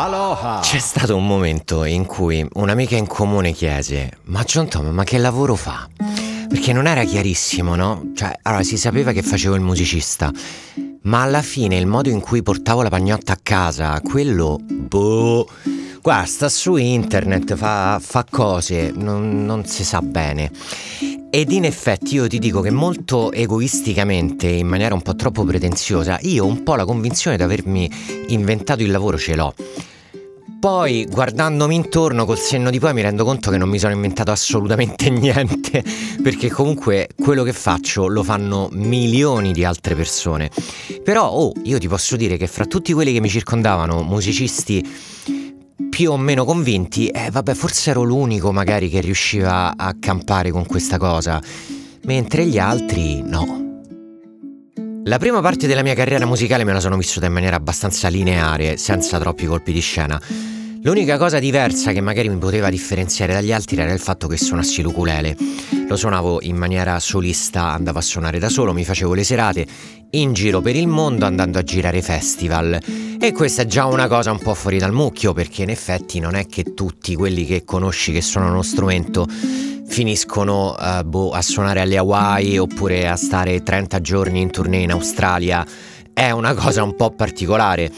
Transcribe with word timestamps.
Aloha! 0.00 0.60
C'è 0.60 0.78
stato 0.78 1.16
un 1.16 1.26
momento 1.26 1.82
in 1.82 2.06
cui 2.06 2.46
un'amica 2.52 2.94
in 2.94 3.08
comune 3.08 3.50
chiese: 3.50 4.18
Ma 4.26 4.44
John 4.44 4.68
Tom, 4.68 4.86
ma 4.90 5.02
che 5.02 5.18
lavoro 5.18 5.56
fa? 5.56 5.88
Perché 6.48 6.72
non 6.72 6.86
era 6.86 7.02
chiarissimo, 7.02 7.74
no? 7.74 8.12
Cioè, 8.14 8.38
allora 8.42 8.62
si 8.62 8.76
sapeva 8.76 9.10
che 9.10 9.22
facevo 9.22 9.56
il 9.56 9.60
musicista, 9.60 10.30
ma 11.08 11.22
alla 11.22 11.40
fine 11.40 11.76
il 11.76 11.86
modo 11.86 12.10
in 12.10 12.20
cui 12.20 12.42
portavo 12.42 12.82
la 12.82 12.90
pagnotta 12.90 13.32
a 13.32 13.38
casa, 13.42 13.98
quello, 14.02 14.60
boh, 14.62 15.48
guarda, 16.02 16.26
sta 16.26 16.48
su 16.50 16.76
internet, 16.76 17.54
fa, 17.54 17.98
fa 17.98 18.26
cose, 18.30 18.92
non, 18.94 19.46
non 19.46 19.64
si 19.64 19.84
sa 19.84 20.02
bene. 20.02 20.50
Ed 21.30 21.50
in 21.50 21.64
effetti 21.64 22.14
io 22.14 22.26
ti 22.26 22.38
dico 22.38 22.60
che 22.60 22.70
molto 22.70 23.32
egoisticamente, 23.32 24.48
in 24.48 24.66
maniera 24.66 24.94
un 24.94 25.00
po' 25.00 25.16
troppo 25.16 25.44
pretenziosa, 25.44 26.18
io 26.22 26.44
un 26.44 26.62
po' 26.62 26.74
la 26.74 26.84
convinzione 26.84 27.38
di 27.38 27.42
avermi 27.42 27.90
inventato 28.28 28.82
il 28.82 28.90
lavoro 28.90 29.16
ce 29.16 29.34
l'ho. 29.34 29.54
Poi, 30.60 31.06
guardandomi 31.08 31.72
intorno 31.72 32.24
col 32.24 32.36
senno 32.36 32.70
di 32.70 32.80
poi, 32.80 32.92
mi 32.92 33.02
rendo 33.02 33.24
conto 33.24 33.48
che 33.52 33.58
non 33.58 33.68
mi 33.68 33.78
sono 33.78 33.92
inventato 33.92 34.32
assolutamente 34.32 35.08
niente, 35.10 35.84
perché 36.20 36.50
comunque 36.50 37.08
quello 37.16 37.44
che 37.44 37.52
faccio 37.52 38.08
lo 38.08 38.24
fanno 38.24 38.68
milioni 38.72 39.52
di 39.52 39.64
altre 39.64 39.94
persone. 39.94 40.50
Però, 41.04 41.28
oh, 41.28 41.52
io 41.62 41.78
ti 41.78 41.86
posso 41.86 42.16
dire 42.16 42.36
che 42.36 42.48
fra 42.48 42.66
tutti 42.66 42.92
quelli 42.92 43.12
che 43.12 43.20
mi 43.20 43.28
circondavano, 43.28 44.02
musicisti 44.02 44.84
più 45.88 46.10
o 46.10 46.16
meno 46.16 46.44
convinti, 46.44 47.06
eh 47.06 47.30
vabbè, 47.30 47.54
forse 47.54 47.90
ero 47.90 48.02
l'unico 48.02 48.50
magari 48.50 48.88
che 48.88 49.00
riusciva 49.00 49.76
a 49.76 49.94
campare 49.98 50.50
con 50.50 50.66
questa 50.66 50.98
cosa, 50.98 51.40
mentre 52.02 52.46
gli 52.46 52.58
altri 52.58 53.22
no. 53.22 53.67
La 55.04 55.18
prima 55.18 55.40
parte 55.40 55.66
della 55.66 55.82
mia 55.82 55.94
carriera 55.94 56.26
musicale 56.26 56.64
me 56.64 56.72
la 56.72 56.80
sono 56.80 56.96
vissuta 56.96 57.26
in 57.26 57.32
maniera 57.32 57.56
abbastanza 57.56 58.08
lineare, 58.08 58.76
senza 58.76 59.18
troppi 59.18 59.46
colpi 59.46 59.72
di 59.72 59.80
scena. 59.80 60.20
L'unica 60.82 61.18
cosa 61.18 61.38
diversa 61.38 61.92
che 61.92 62.00
magari 62.00 62.28
mi 62.28 62.38
poteva 62.38 62.70
differenziare 62.70 63.32
dagli 63.32 63.52
altri 63.52 63.76
era 63.76 63.92
il 63.92 63.98
fatto 63.98 64.28
che 64.28 64.36
suonassi 64.36 64.82
l'ukulele. 64.82 65.36
Lo 65.88 65.96
suonavo 65.96 66.42
in 66.42 66.56
maniera 66.56 67.00
solista, 67.00 67.72
andavo 67.72 67.98
a 67.98 68.02
suonare 68.02 68.38
da 68.38 68.48
solo, 68.48 68.72
mi 68.72 68.84
facevo 68.84 69.14
le 69.14 69.24
serate 69.24 69.66
in 70.10 70.32
giro 70.32 70.60
per 70.60 70.76
il 70.76 70.86
mondo 70.86 71.26
andando 71.26 71.58
a 71.58 71.62
girare 71.62 72.00
festival. 72.00 72.78
E 73.20 73.32
questa 73.32 73.62
è 73.62 73.66
già 73.66 73.86
una 73.86 74.06
cosa 74.06 74.30
un 74.30 74.38
po' 74.38 74.54
fuori 74.54 74.78
dal 74.78 74.92
mucchio, 74.92 75.32
perché 75.32 75.62
in 75.62 75.70
effetti 75.70 76.20
non 76.20 76.34
è 76.34 76.46
che 76.46 76.74
tutti 76.74 77.14
quelli 77.14 77.44
che 77.44 77.64
conosci 77.64 78.12
che 78.12 78.22
suonano 78.22 78.52
uno 78.52 78.62
strumento 78.62 79.26
finiscono 79.88 80.76
uh, 80.78 81.02
boh, 81.04 81.30
a 81.30 81.42
suonare 81.42 81.80
alle 81.80 81.96
Hawaii 81.96 82.58
oppure 82.58 83.08
a 83.08 83.16
stare 83.16 83.62
30 83.62 84.00
giorni 84.00 84.40
in 84.40 84.50
tournée 84.50 84.82
in 84.82 84.92
Australia. 84.92 85.66
È 86.12 86.30
una 86.30 86.54
cosa 86.54 86.82
un 86.82 86.94
po' 86.94 87.10
particolare. 87.10 87.90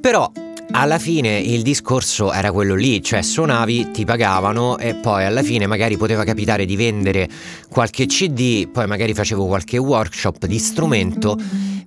Però 0.00 0.30
alla 0.72 0.98
fine 0.98 1.38
il 1.38 1.62
discorso 1.62 2.32
era 2.32 2.50
quello 2.50 2.74
lì, 2.74 3.02
cioè 3.02 3.22
suonavi, 3.22 3.92
ti 3.92 4.04
pagavano 4.04 4.78
e 4.78 4.94
poi 4.94 5.24
alla 5.24 5.42
fine 5.42 5.66
magari 5.66 5.96
poteva 5.96 6.24
capitare 6.24 6.64
di 6.64 6.74
vendere 6.74 7.28
qualche 7.68 8.06
CD, 8.06 8.66
poi 8.68 8.86
magari 8.86 9.14
facevo 9.14 9.46
qualche 9.46 9.78
workshop 9.78 10.46
di 10.46 10.58
strumento 10.58 11.38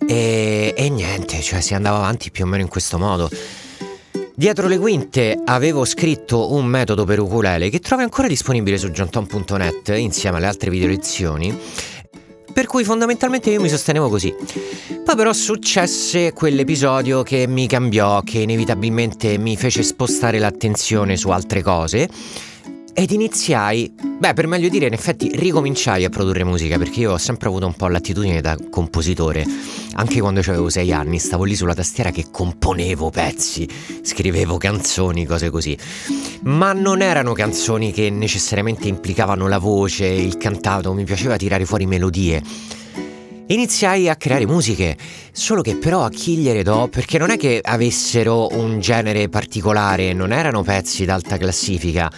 e, 0.08 0.74
e 0.76 0.90
niente, 0.90 1.42
cioè 1.42 1.60
si 1.60 1.74
andava 1.74 1.98
avanti 1.98 2.32
più 2.32 2.46
o 2.46 2.48
meno 2.48 2.64
in 2.64 2.70
questo 2.70 2.98
modo. 2.98 3.30
Dietro 4.40 4.68
le 4.68 4.78
quinte 4.78 5.36
avevo 5.46 5.84
scritto 5.84 6.54
un 6.54 6.68
metodo 6.68 7.06
per 7.06 7.20
ukulele 7.20 7.72
che 7.72 7.80
trovi 7.80 8.04
ancora 8.04 8.28
disponibile 8.28 8.78
su 8.78 8.90
johnton.net 8.90 9.96
insieme 9.98 10.38
alle 10.38 10.46
altre 10.46 10.70
video 10.70 10.88
lezioni 10.88 11.60
per 12.54 12.68
cui 12.68 12.84
fondamentalmente 12.84 13.50
io 13.50 13.60
mi 13.60 13.68
sostenevo 13.68 14.10
così. 14.10 14.32
Poi 15.04 15.16
però 15.16 15.34
successe 15.34 16.34
quell'episodio 16.34 17.24
che 17.24 17.48
mi 17.48 17.66
cambiò, 17.66 18.22
che 18.22 18.38
inevitabilmente 18.38 19.40
mi 19.40 19.58
fece 19.58 19.82
spostare 19.82 20.38
l'attenzione 20.38 21.18
su 21.18 21.30
altre 21.30 21.64
cose 21.64 22.08
ed 23.00 23.12
iniziai, 23.12 23.94
beh 23.96 24.34
per 24.34 24.48
meglio 24.48 24.70
dire 24.70 24.88
in 24.88 24.94
effetti 24.94 25.30
ricominciai 25.32 26.04
a 26.04 26.10
produrre 26.10 26.44
musica 26.44 26.80
perché 26.80 27.02
io 27.02 27.12
ho 27.12 27.18
sempre 27.20 27.48
avuto 27.48 27.68
un 27.68 27.76
po' 27.76 27.88
l'attitudine 27.90 28.42
da 28.42 28.58
compositore. 28.72 29.46
Anche 29.94 30.20
quando 30.20 30.40
avevo 30.40 30.68
sei 30.72 30.92
anni 30.92 31.20
stavo 31.20 31.44
lì 31.44 31.56
sulla 31.56 31.76
tastiera 31.76 32.10
che 32.10 32.26
componevo 32.32 33.12
pezzi, 33.12 33.70
scrivevo 34.02 34.58
canzoni, 34.58 35.28
cose 35.28 35.52
così. 35.52 35.78
Ma 36.46 36.74
non 36.74 37.04
erano 37.04 37.34
canzoni 37.34 37.92
che 37.92 38.10
necessariamente 38.10 38.88
implicavano 38.88 39.48
la 39.48 39.60
voce, 39.60 40.08
il 40.08 40.38
cantato, 40.38 40.92
mi 40.94 41.04
piaceva 41.04 41.36
tirare 41.36 41.66
fuori 41.66 41.86
melodie. 41.86 42.42
Iniziai 43.46 44.10
a 44.10 44.16
creare 44.16 44.48
musiche, 44.48 44.98
solo 45.32 45.62
che 45.62 45.76
però 45.76 46.04
a 46.04 46.10
chi 46.10 46.38
gliele 46.38 46.64
do? 46.64 46.88
Perché 46.90 47.20
non 47.20 47.30
è 47.30 47.38
che 47.38 47.62
avessero 47.64 48.48
un 48.54 48.80
genere 48.80 49.30
particolare, 49.30 50.14
non 50.14 50.32
erano 50.32 50.64
pezzi 50.64 51.06
d'alta 51.06 51.38
classifica 51.38 52.12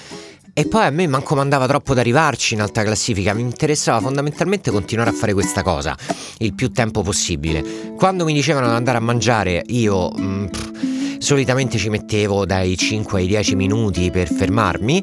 e 0.60 0.68
poi 0.68 0.84
a 0.84 0.90
me 0.90 1.08
manco 1.08 1.36
mandava 1.36 1.68
troppo 1.68 1.94
ad 1.94 2.00
arrivarci 2.00 2.54
in 2.54 2.60
alta 2.60 2.84
classifica, 2.84 3.34
mi 3.34 3.40
interessava 3.40 4.02
fondamentalmente 4.02 4.72
continuare 4.72 5.12
a 5.12 5.14
fare 5.14 5.32
questa 5.32 5.64
cosa 5.64 5.96
il 6.40 6.54
più 6.54 6.70
tempo 6.74 7.02
possibile. 7.02 7.94
Quando 7.96 8.26
mi 8.26 8.34
dicevano 8.34 8.68
di 8.68 8.74
andare 8.74 8.98
a 8.98 9.00
mangiare, 9.00 9.64
io 9.68 10.12
mm, 10.20 10.46
pff, 10.48 11.20
solitamente 11.20 11.78
ci 11.78 11.88
mettevo 11.88 12.46
dai 12.46 12.76
5 12.76 13.22
ai 13.22 13.28
10 13.28 13.56
minuti 13.56 14.12
per 14.12 14.28
fermarmi, 14.28 15.02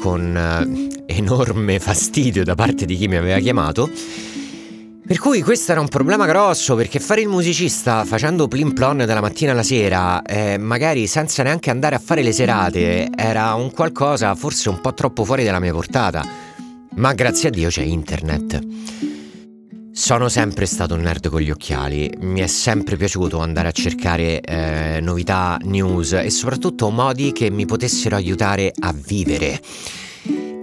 con 0.00 0.34
eh, 0.34 1.14
enorme 1.14 1.78
fastidio 1.80 2.42
da 2.42 2.54
parte 2.54 2.86
di 2.86 2.96
chi 2.96 3.06
mi 3.06 3.16
aveva 3.16 3.38
chiamato 3.40 3.90
per 5.06 5.18
cui 5.18 5.42
questo 5.42 5.72
era 5.72 5.82
un 5.82 5.88
problema 5.88 6.24
grosso 6.24 6.74
perché 6.76 6.98
fare 6.98 7.20
il 7.20 7.28
musicista 7.28 8.06
facendo 8.06 8.48
plim 8.48 8.72
plon 8.72 8.96
dalla 8.96 9.20
mattina 9.20 9.52
alla 9.52 9.62
sera, 9.62 10.22
eh, 10.22 10.56
magari 10.56 11.06
senza 11.06 11.42
neanche 11.42 11.68
andare 11.68 11.94
a 11.94 11.98
fare 11.98 12.22
le 12.22 12.32
serate, 12.32 13.10
era 13.14 13.52
un 13.52 13.70
qualcosa 13.70 14.34
forse 14.34 14.70
un 14.70 14.80
po' 14.80 14.94
troppo 14.94 15.24
fuori 15.24 15.44
dalla 15.44 15.60
mia 15.60 15.72
portata. 15.72 16.24
Ma 16.96 17.12
grazie 17.12 17.48
a 17.48 17.52
Dio 17.52 17.68
c'è 17.68 17.82
internet. 17.82 18.60
Sono 19.92 20.28
sempre 20.30 20.64
stato 20.64 20.94
un 20.94 21.02
nerd 21.02 21.28
con 21.28 21.40
gli 21.40 21.50
occhiali, 21.50 22.10
mi 22.20 22.40
è 22.40 22.46
sempre 22.46 22.96
piaciuto 22.96 23.40
andare 23.40 23.68
a 23.68 23.72
cercare 23.72 24.40
eh, 24.40 25.00
novità, 25.02 25.58
news 25.64 26.12
e 26.12 26.30
soprattutto 26.30 26.88
modi 26.88 27.32
che 27.32 27.50
mi 27.50 27.66
potessero 27.66 28.16
aiutare 28.16 28.72
a 28.80 28.94
vivere. 28.94 29.60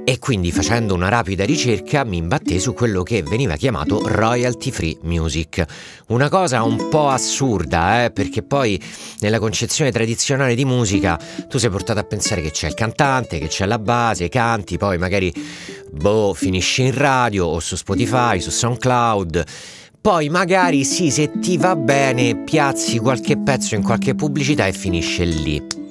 E 0.03 0.17
quindi 0.17 0.51
facendo 0.51 0.95
una 0.95 1.09
rapida 1.09 1.45
ricerca 1.45 2.03
mi 2.03 2.17
imbattei 2.17 2.59
su 2.59 2.73
quello 2.73 3.03
che 3.03 3.21
veniva 3.21 3.55
chiamato 3.55 4.01
royalty 4.03 4.71
free 4.71 4.97
music. 5.03 5.63
Una 6.07 6.27
cosa 6.27 6.63
un 6.63 6.89
po' 6.89 7.09
assurda, 7.09 8.05
eh, 8.05 8.11
perché 8.11 8.41
poi 8.41 8.81
nella 9.19 9.37
concezione 9.37 9.91
tradizionale 9.91 10.55
di 10.55 10.65
musica 10.65 11.19
tu 11.47 11.59
sei 11.59 11.69
portato 11.69 11.99
a 11.99 12.03
pensare 12.03 12.41
che 12.41 12.49
c'è 12.49 12.67
il 12.67 12.73
cantante, 12.73 13.37
che 13.37 13.47
c'è 13.47 13.65
la 13.65 13.79
base, 13.79 14.27
canti, 14.27 14.77
poi 14.77 14.97
magari 14.97 15.31
boh, 15.91 16.33
finisci 16.33 16.81
in 16.81 16.97
radio 16.97 17.45
o 17.45 17.59
su 17.59 17.75
Spotify, 17.75 18.41
su 18.41 18.49
SoundCloud. 18.49 19.43
Poi 20.01 20.29
magari 20.29 20.83
sì, 20.83 21.11
se 21.11 21.31
ti 21.39 21.57
va 21.57 21.75
bene, 21.75 22.43
piazzi 22.43 22.97
qualche 22.97 23.37
pezzo 23.37 23.75
in 23.75 23.83
qualche 23.83 24.15
pubblicità 24.15 24.65
e 24.65 24.73
finisce 24.73 25.23
lì. 25.25 25.90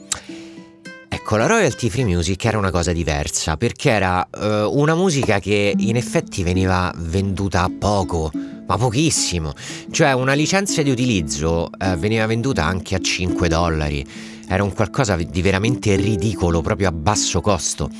Ecco, 1.23 1.37
la 1.37 1.45
royalty 1.45 1.91
free 1.91 2.07
music 2.07 2.47
era 2.47 2.57
una 2.57 2.71
cosa 2.71 2.93
diversa 2.95 3.59
perché 3.59 3.91
era 3.91 4.27
uh, 4.33 4.75
una 4.75 4.95
musica 4.95 5.39
che 5.39 5.75
in 5.77 5.97
effetti 5.97 6.43
veniva 6.43 6.91
venduta 6.97 7.63
a 7.63 7.71
poco, 7.71 8.33
ma 8.67 8.77
pochissimo. 8.79 9.53
Cioè 9.91 10.13
una 10.13 10.33
licenza 10.33 10.81
di 10.81 10.91
utilizzo 10.91 11.69
uh, 11.79 11.97
veniva 11.99 12.25
venduta 12.25 12.65
anche 12.65 12.95
a 12.95 13.01
5 13.01 13.49
dollari. 13.49 14.05
Era 14.49 14.65
un 14.65 14.73
qualcosa 14.73 15.15
di 15.15 15.43
veramente 15.43 15.95
ridicolo, 15.95 16.63
proprio 16.63 16.89
a 16.89 16.93
basso 16.93 17.43
costo. 17.43 17.91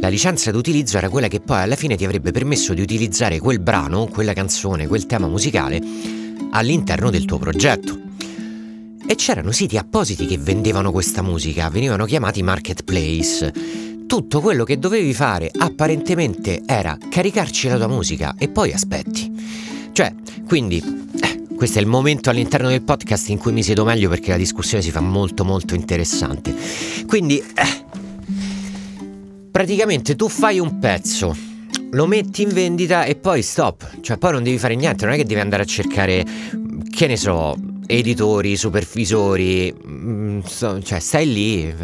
La 0.00 0.08
licenza 0.08 0.52
d'utilizzo 0.52 0.96
era 0.96 1.08
quella 1.08 1.28
che 1.28 1.40
poi 1.40 1.60
alla 1.60 1.76
fine 1.76 1.96
ti 1.96 2.04
avrebbe 2.04 2.30
permesso 2.30 2.72
di 2.72 2.80
utilizzare 2.80 3.40
quel 3.40 3.58
brano, 3.58 4.06
quella 4.06 4.32
canzone, 4.32 4.86
quel 4.86 5.06
tema 5.06 5.26
musicale 5.26 5.82
all'interno 6.52 7.10
del 7.10 7.24
tuo 7.24 7.38
progetto. 7.38 8.13
E 9.06 9.16
c'erano 9.16 9.52
siti 9.52 9.76
appositi 9.76 10.24
che 10.24 10.38
vendevano 10.38 10.90
questa 10.90 11.20
musica, 11.20 11.68
venivano 11.68 12.06
chiamati 12.06 12.42
marketplace. 12.42 13.52
Tutto 14.06 14.40
quello 14.40 14.64
che 14.64 14.78
dovevi 14.78 15.12
fare 15.12 15.50
apparentemente 15.54 16.62
era 16.64 16.96
caricarci 17.10 17.68
la 17.68 17.76
tua 17.76 17.86
musica 17.88 18.34
e 18.38 18.48
poi 18.48 18.72
aspetti. 18.72 19.30
Cioè, 19.92 20.14
quindi, 20.46 20.82
eh, 21.20 21.42
questo 21.54 21.78
è 21.78 21.82
il 21.82 21.86
momento 21.86 22.30
all'interno 22.30 22.68
del 22.68 22.82
podcast 22.82 23.28
in 23.28 23.38
cui 23.38 23.52
mi 23.52 23.62
siedo 23.62 23.84
meglio 23.84 24.08
perché 24.08 24.30
la 24.30 24.38
discussione 24.38 24.82
si 24.82 24.90
fa 24.90 25.00
molto 25.00 25.44
molto 25.44 25.74
interessante. 25.74 26.54
Quindi, 27.06 27.38
eh, 27.38 27.84
praticamente 29.50 30.16
tu 30.16 30.28
fai 30.28 30.58
un 30.58 30.78
pezzo, 30.78 31.36
lo 31.90 32.06
metti 32.06 32.40
in 32.40 32.48
vendita 32.54 33.04
e 33.04 33.16
poi 33.16 33.42
stop. 33.42 34.00
Cioè, 34.00 34.16
poi 34.16 34.32
non 34.32 34.42
devi 34.42 34.56
fare 34.58 34.74
niente, 34.74 35.04
non 35.04 35.12
è 35.14 35.16
che 35.18 35.24
devi 35.24 35.40
andare 35.40 35.62
a 35.62 35.66
cercare, 35.66 36.24
che 36.90 37.06
ne 37.06 37.16
so, 37.18 37.54
editori, 37.86 38.56
supervisori, 38.56 39.74
mm, 39.86 40.40
cioè 40.82 40.98
stai 40.98 41.32
lì. 41.32 41.74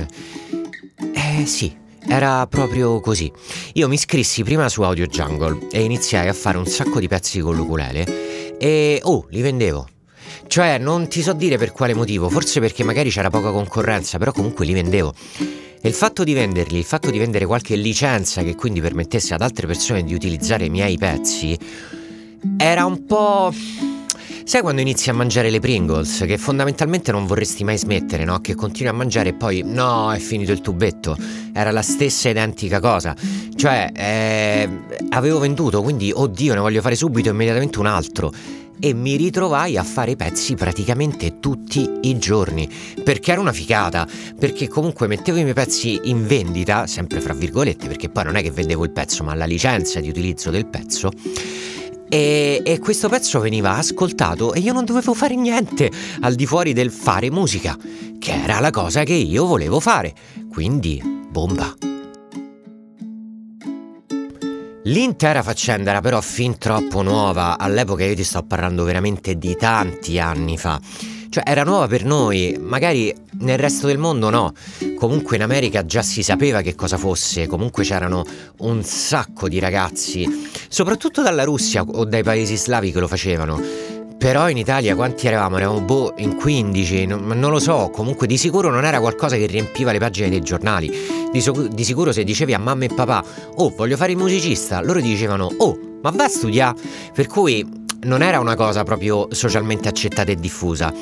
Eh 1.13 1.47
sì, 1.47 1.75
era 2.09 2.47
proprio 2.47 3.01
così. 3.01 3.31
Io 3.75 3.89
mi 3.89 3.95
iscrissi 3.95 4.43
prima 4.43 4.69
su 4.69 4.83
Audio 4.83 5.07
Jungle 5.07 5.69
e 5.71 5.83
iniziai 5.83 6.29
a 6.29 6.33
fare 6.33 6.59
un 6.59 6.67
sacco 6.67 7.01
di 7.01 7.09
pezzi 7.09 7.41
con 7.41 7.55
l'ukulele 7.55 8.57
e 8.59 9.01
oh, 9.05 9.27
li 9.31 9.41
vendevo. 9.41 9.89
Cioè, 10.47 10.79
non 10.79 11.09
ti 11.09 11.23
so 11.23 11.33
dire 11.33 11.59
per 11.59 11.71
quale 11.71 11.95
motivo, 11.95 12.29
forse 12.29 12.59
perché 12.59 12.83
magari 12.83 13.11
c'era 13.11 13.31
poca 13.31 13.51
concorrenza, 13.51 14.19
però 14.19 14.33
comunque 14.33 14.67
li 14.67 14.73
vendevo. 14.73 15.15
E 15.83 15.89
il 15.89 15.95
fatto 15.95 16.25
di 16.25 16.35
venderli, 16.35 16.77
il 16.77 16.85
fatto 16.85 17.11
di 17.11 17.19
vendere 17.19 17.47
qualche 17.47 17.77
licenza 17.77 18.43
che 18.43 18.55
quindi 18.57 18.81
permettesse 18.81 19.33
ad 19.33 19.43
altre 19.43 19.67
persone 19.67 20.03
di 20.03 20.13
utilizzare 20.13 20.65
i 20.65 20.71
miei 20.71 20.99
pezzi, 20.99 21.57
era 22.57 22.85
un 22.85 23.07
po'... 23.07 23.53
Sai 24.45 24.63
quando 24.63 24.81
inizi 24.81 25.11
a 25.11 25.13
mangiare 25.13 25.51
le 25.51 25.61
Pringles, 25.61 26.25
che 26.27 26.39
fondamentalmente 26.39 27.13
non 27.13 27.27
vorresti 27.27 27.63
mai 27.63 27.79
smettere, 27.79 28.25
no? 28.25 28.41
Che 28.41 28.55
continui 28.55 28.91
a 28.91 28.95
mangiare 28.95 29.29
e 29.29 29.33
poi 29.35 29.63
no, 29.65 30.13
è 30.13 30.19
finito 30.19 30.51
il 30.51 30.61
tubetto. 30.61 31.17
Era 31.53 31.71
la 31.71 31.83
stessa 31.83 32.29
identica 32.31 32.81
cosa. 32.81 33.15
Cioè, 33.55 33.91
eh, 33.95 34.69
avevo 35.11 35.39
venduto, 35.39 35.83
quindi, 35.83 36.11
oddio, 36.13 36.55
ne 36.55 36.61
voglio 36.61 36.81
fare 36.81 36.97
subito 36.97 37.29
immediatamente 37.29 37.79
un 37.79 37.87
altro. 37.87 38.33
E 38.83 38.95
mi 38.95 39.17
ritrovai 39.17 39.77
a 39.77 39.83
fare 39.83 40.17
pezzi 40.17 40.55
praticamente 40.55 41.39
tutti 41.39 41.89
i 42.03 42.19
giorni. 42.19 42.69
Perché 43.05 43.33
era 43.33 43.41
una 43.41 43.53
ficata. 43.53 44.09
Perché 44.39 44.69
comunque 44.69 45.07
mettevo 45.07 45.39
i 45.39 45.43
miei 45.43 45.55
pezzi 45.55 46.01
in 46.05 46.27
vendita, 46.27 46.87
sempre 46.87 47.21
fra 47.21 47.35
virgolette, 47.35 47.87
perché 47.87 48.09
poi 48.09 48.25
non 48.25 48.37
è 48.37 48.43
che 48.43 48.51
vendevo 48.51 48.85
il 48.85 48.91
pezzo, 48.91 49.23
ma 49.23 49.35
la 49.35 49.45
licenza 49.45 50.01
di 50.01 50.09
utilizzo 50.09 50.51
del 50.51 50.67
pezzo 50.67 51.11
e, 52.11 52.61
e, 52.65 52.79
questo 52.81 53.09
pezzo 53.09 53.39
veniva 53.39 53.77
ascoltato 53.77 54.53
e 54.53 54.59
io 54.59 54.73
non 54.73 54.85
dovevo 54.85 55.15
fare 55.15 55.37
niente 55.37 55.91
al 56.21 56.35
di 56.35 56.45
fuori 56.45 56.73
del 56.73 56.91
fare 56.91 57.31
musica, 57.31 57.79
che 58.19 58.33
era 58.33 58.59
la 58.59 58.71
cosa 58.71 59.05
che 59.05 59.15
io 59.15 59.47
volevo 59.47 59.79
fare. 59.79 60.13
Quindi, 60.51 61.01
bomba. 61.31 61.73
L'intera 64.85 65.45
faccenda 65.45 65.91
era 65.91 66.01
però 66.01 66.21
fin 66.21 66.59
troppo 66.59 67.03
nuova, 67.03 67.57
all'epoca 67.59 68.05
io 68.05 68.17
ti 68.17 68.25
sto 68.25 68.43
parlando 68.43 68.83
veramente 68.83 69.37
di 69.37 69.55
tanti 69.55 70.19
anni 70.19 70.59
fa. 70.59 70.81
Cioè 71.31 71.45
era 71.47 71.63
nuova 71.63 71.87
per 71.87 72.05
noi, 72.05 72.57
magari 72.59 73.15
nel 73.39 73.57
resto 73.57 73.87
del 73.87 73.99
mondo 73.99 74.31
no. 74.31 74.53
Comunque 74.97 75.37
in 75.37 75.43
America 75.43 75.87
già 75.87 76.03
si 76.03 76.25
sapeva 76.25 76.61
che 76.61 76.75
cosa 76.75 76.97
fosse, 76.97 77.47
comunque 77.47 77.85
c'erano 77.85 78.25
un 78.59 78.83
sacco 78.83 79.49
di 79.49 79.61
ragazzi, 79.61 80.27
soprattutto 80.69 81.23
dalla 81.23 81.45
Russia 81.45 81.83
o 81.83 82.05
dai 82.05 82.25
paesi 82.25 82.57
slavi 82.57 82.91
che 82.91 82.99
lo 82.99 83.07
facevano. 83.07 83.63
Però 84.19 84.51
in 84.51 84.57
Italia 84.57 84.97
quanti 84.97 85.29
eravamo? 85.29 85.59
Eravamo 85.59 85.81
boh 85.83 86.15
in 86.17 86.35
15, 86.35 87.07
non, 87.07 87.25
non 87.27 87.53
lo 87.53 87.61
so, 87.61 87.91
comunque 87.93 88.27
di 88.27 88.37
sicuro 88.37 88.69
non 88.69 88.85
era 88.85 88.99
qualcosa 88.99 89.37
che 89.37 89.47
riempiva 89.47 89.93
le 89.93 89.99
pagine 89.99 90.31
dei 90.31 90.41
giornali. 90.41 90.91
Di, 91.31 91.41
so, 91.41 91.53
di 91.53 91.85
sicuro 91.85 92.11
se 92.11 92.25
dicevi 92.25 92.55
a 92.55 92.59
mamma 92.59 92.87
e 92.87 92.89
papà, 92.89 93.25
oh 93.55 93.73
voglio 93.77 93.97
fare 93.97 94.11
il 94.11 94.19
musicista, 94.19 94.83
loro 94.83 95.01
dicevano, 95.01 95.49
oh 95.59 95.79
ma 96.03 96.11
va 96.11 96.25
a 96.25 96.29
studiare. 96.29 96.77
Per 97.15 97.29
cui 97.29 97.65
non 98.03 98.23
era 98.23 98.41
una 98.41 98.55
cosa 98.55 98.83
proprio 98.83 99.29
socialmente 99.33 99.89
accettata 99.89 100.31
e 100.31 100.37
diffusa. 100.37 100.93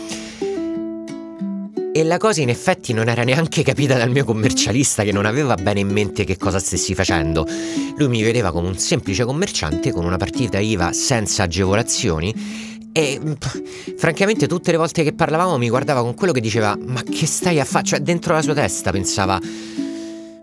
E 1.93 2.05
la 2.05 2.17
cosa 2.19 2.41
in 2.41 2.49
effetti 2.49 2.93
non 2.93 3.09
era 3.09 3.25
neanche 3.25 3.63
capita 3.63 3.97
dal 3.97 4.11
mio 4.11 4.25
commercialista 4.25 5.03
che 5.03 5.11
non 5.11 5.27
aveva 5.27 5.55
bene 5.55 5.81
in 5.81 5.89
mente 5.89 6.25
che 6.25 6.37
cosa 6.37 6.59
stessi 6.59 6.95
facendo. 6.95 7.47
Lui 7.97 8.09
mi 8.09 8.23
vedeva 8.23 8.53
come 8.53 8.69
un 8.69 8.79
semplice 8.79 9.25
commerciante 9.25 9.91
con 9.91 10.05
una 10.05 10.17
partita 10.17 10.59
IVA 10.59 10.93
senza 10.93 11.45
agevolazioni 11.45 12.79
e 12.93 13.21
francamente 13.97 14.47
tutte 14.47 14.71
le 14.71 14.77
volte 14.77 15.03
che 15.03 15.13
parlavamo 15.13 15.59
mi 15.59 15.69
guardava 15.69 16.03
con 16.03 16.15
quello 16.15 16.33
che 16.33 16.41
diceva 16.41 16.77
ma 16.81 17.03
che 17.03 17.27
stai 17.27 17.61
a 17.61 17.65
fare? 17.65 17.85
Cioè 17.85 18.01
dentro 18.01 18.33
la 18.33 18.43
sua 18.43 18.55
testa 18.55 18.91
pensava 18.91 19.41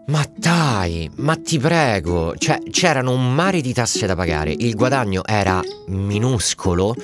ma 0.08 0.28
dai, 0.36 1.10
ma 1.16 1.36
ti 1.36 1.58
prego, 1.58 2.36
cioè 2.38 2.60
c'erano 2.70 3.12
un 3.12 3.34
mare 3.34 3.62
di 3.62 3.74
tasse 3.74 4.06
da 4.06 4.16
pagare, 4.16 4.54
il 4.56 4.76
guadagno 4.76 5.24
era 5.26 5.62
minuscolo, 5.88 6.96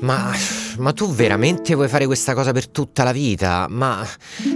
ma, 0.00 0.32
ma 0.78 0.92
tu 0.92 1.12
veramente 1.12 1.74
vuoi 1.74 1.88
fare 1.88 2.06
questa 2.06 2.34
cosa 2.34 2.52
per 2.52 2.68
tutta 2.68 3.04
la 3.04 3.12
vita? 3.12 3.66
Ma 3.68 4.04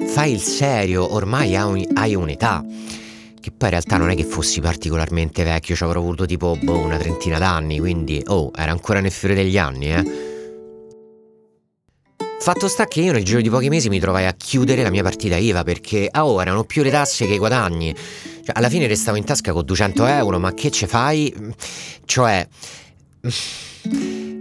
fai 0.08 0.32
il 0.32 0.40
serio, 0.40 1.14
ormai 1.14 1.54
hai, 1.54 2.14
un'età. 2.14 2.64
Che 3.40 3.52
poi 3.52 3.68
in 3.68 3.74
realtà 3.74 3.96
non 3.96 4.10
è 4.10 4.16
che 4.16 4.24
fossi 4.24 4.60
particolarmente 4.60 5.44
vecchio, 5.44 5.76
ci 5.76 5.84
avrò 5.84 6.00
avuto 6.00 6.26
tipo 6.26 6.58
boh, 6.60 6.78
una 6.78 6.96
trentina 6.96 7.38
d'anni, 7.38 7.78
quindi 7.78 8.20
oh, 8.26 8.50
era 8.56 8.72
ancora 8.72 8.98
nel 8.98 9.12
fiore 9.12 9.36
degli 9.36 9.56
anni, 9.56 9.92
eh. 9.92 10.35
Fatto 12.38 12.68
sta 12.68 12.86
che 12.86 13.00
io 13.00 13.12
nel 13.12 13.24
giro 13.24 13.40
di 13.40 13.50
pochi 13.50 13.68
mesi 13.68 13.88
mi 13.88 13.98
trovai 13.98 14.26
a 14.26 14.32
chiudere 14.32 14.82
la 14.82 14.90
mia 14.90 15.02
partita 15.02 15.36
IVA 15.36 15.64
perché 15.64 16.08
a 16.10 16.24
oh, 16.24 16.40
erano 16.40 16.64
più 16.64 16.82
le 16.82 16.90
tasse 16.90 17.26
che 17.26 17.34
i 17.34 17.38
guadagni. 17.38 17.92
Cioè, 17.92 18.56
alla 18.56 18.68
fine 18.68 18.86
restavo 18.86 19.16
in 19.16 19.24
tasca 19.24 19.52
con 19.52 19.64
200 19.64 20.06
euro, 20.06 20.38
ma 20.38 20.54
che 20.54 20.70
ce 20.70 20.86
fai? 20.86 21.34
Cioè, 22.04 22.46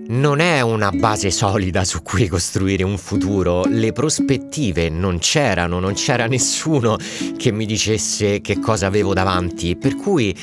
non 0.07 0.39
è 0.39 0.61
una 0.61 0.91
base 0.91 1.31
solida 1.31 1.83
su 1.83 2.03
cui 2.03 2.27
costruire 2.27 2.83
un 2.83 2.97
futuro. 2.97 3.63
Le 3.65 3.91
prospettive 3.91 4.89
non 4.89 5.17
c'erano, 5.17 5.79
non 5.79 5.93
c'era 5.93 6.27
nessuno 6.27 6.97
che 7.37 7.51
mi 7.51 7.65
dicesse 7.65 8.41
che 8.41 8.59
cosa 8.59 8.85
avevo 8.85 9.15
davanti. 9.15 9.75
Per 9.75 9.95
cui, 9.95 10.35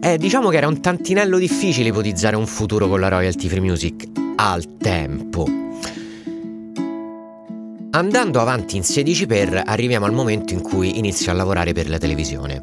eh, 0.00 0.18
diciamo 0.18 0.50
che 0.50 0.58
era 0.58 0.68
un 0.68 0.82
tantinello 0.82 1.38
difficile 1.38 1.88
ipotizzare 1.88 2.36
un 2.36 2.46
futuro 2.46 2.88
con 2.88 3.00
la 3.00 3.08
royalty 3.08 3.48
free 3.48 3.60
music 3.60 4.04
al 4.36 4.76
tempo. 4.76 5.65
Andando 7.96 8.40
avanti 8.42 8.76
in 8.76 8.84
16 8.84 9.24
per 9.24 9.62
arriviamo 9.64 10.04
al 10.04 10.12
momento 10.12 10.52
in 10.52 10.60
cui 10.60 10.98
inizio 10.98 11.30
a 11.30 11.34
lavorare 11.34 11.72
per 11.72 11.88
la 11.88 11.96
televisione. 11.96 12.60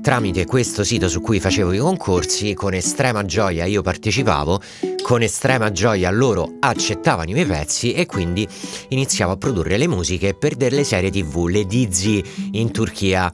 Tramite 0.00 0.46
questo 0.46 0.84
sito 0.84 1.06
su 1.06 1.20
cui 1.20 1.38
facevo 1.38 1.74
i 1.74 1.78
concorsi, 1.78 2.54
con 2.54 2.72
estrema 2.72 3.26
gioia 3.26 3.66
io 3.66 3.82
partecipavo, 3.82 4.58
con 5.02 5.20
estrema 5.20 5.70
gioia 5.70 6.10
loro 6.10 6.54
accettavano 6.60 7.28
i 7.28 7.34
miei 7.34 7.44
pezzi 7.44 7.92
e 7.92 8.06
quindi 8.06 8.48
iniziavo 8.88 9.32
a 9.32 9.36
produrre 9.36 9.76
le 9.76 9.86
musiche 9.86 10.32
per 10.32 10.54
delle 10.54 10.82
serie 10.84 11.10
tv, 11.10 11.44
le 11.48 11.66
Dizzy 11.66 12.24
in 12.52 12.70
Turchia. 12.70 13.30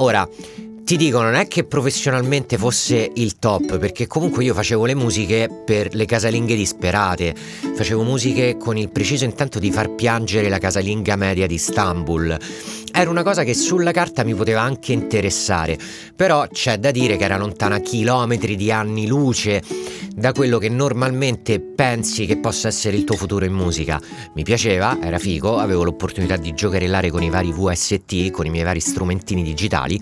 Ora, 0.00 0.28
ti 0.88 0.96
dico, 0.96 1.20
non 1.20 1.34
è 1.34 1.46
che 1.48 1.64
professionalmente 1.64 2.56
fosse 2.56 3.10
il 3.16 3.38
top, 3.38 3.76
perché 3.76 4.06
comunque 4.06 4.42
io 4.42 4.54
facevo 4.54 4.86
le 4.86 4.94
musiche 4.94 5.46
per 5.66 5.94
le 5.94 6.06
casalinghe 6.06 6.56
disperate, 6.56 7.34
facevo 7.74 8.02
musiche 8.02 8.56
con 8.56 8.78
il 8.78 8.88
preciso 8.88 9.26
intento 9.26 9.58
di 9.58 9.70
far 9.70 9.90
piangere 9.90 10.48
la 10.48 10.56
casalinga 10.56 11.14
media 11.14 11.46
di 11.46 11.56
Istanbul. 11.56 12.34
Era 12.90 13.10
una 13.10 13.22
cosa 13.22 13.44
che 13.44 13.52
sulla 13.52 13.90
carta 13.90 14.24
mi 14.24 14.32
poteva 14.34 14.62
anche 14.62 14.94
interessare, 14.94 15.76
però 16.16 16.48
c'è 16.50 16.78
da 16.78 16.90
dire 16.90 17.18
che 17.18 17.24
era 17.24 17.36
lontana 17.36 17.80
chilometri 17.80 18.56
di 18.56 18.72
anni 18.72 19.06
luce 19.06 19.62
da 20.14 20.32
quello 20.32 20.56
che 20.56 20.70
normalmente 20.70 21.60
pensi 21.60 22.24
che 22.24 22.38
possa 22.38 22.68
essere 22.68 22.96
il 22.96 23.04
tuo 23.04 23.16
futuro 23.16 23.44
in 23.44 23.52
musica. 23.52 24.00
Mi 24.32 24.42
piaceva, 24.42 24.96
era 25.02 25.18
figo, 25.18 25.58
avevo 25.58 25.84
l'opportunità 25.84 26.36
di 26.36 26.54
giocherellare 26.54 27.10
con 27.10 27.22
i 27.22 27.28
vari 27.28 27.52
VST, 27.52 28.30
con 28.30 28.46
i 28.46 28.50
miei 28.50 28.64
vari 28.64 28.80
strumentini 28.80 29.42
digitali 29.42 30.00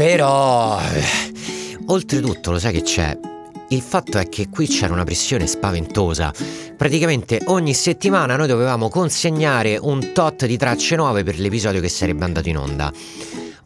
però, 0.00 0.80
oltretutto, 1.88 2.52
lo 2.52 2.58
sai 2.58 2.72
che 2.72 2.80
c'è? 2.80 3.18
Il 3.68 3.82
fatto 3.82 4.16
è 4.16 4.30
che 4.30 4.48
qui 4.48 4.66
c'era 4.66 4.94
una 4.94 5.04
pressione 5.04 5.46
spaventosa. 5.46 6.32
Praticamente 6.74 7.42
ogni 7.48 7.74
settimana 7.74 8.34
noi 8.34 8.46
dovevamo 8.46 8.88
consegnare 8.88 9.76
un 9.76 10.12
tot 10.14 10.46
di 10.46 10.56
tracce 10.56 10.96
nuove 10.96 11.22
per 11.22 11.38
l'episodio 11.38 11.82
che 11.82 11.90
sarebbe 11.90 12.24
andato 12.24 12.48
in 12.48 12.56
onda. 12.56 12.90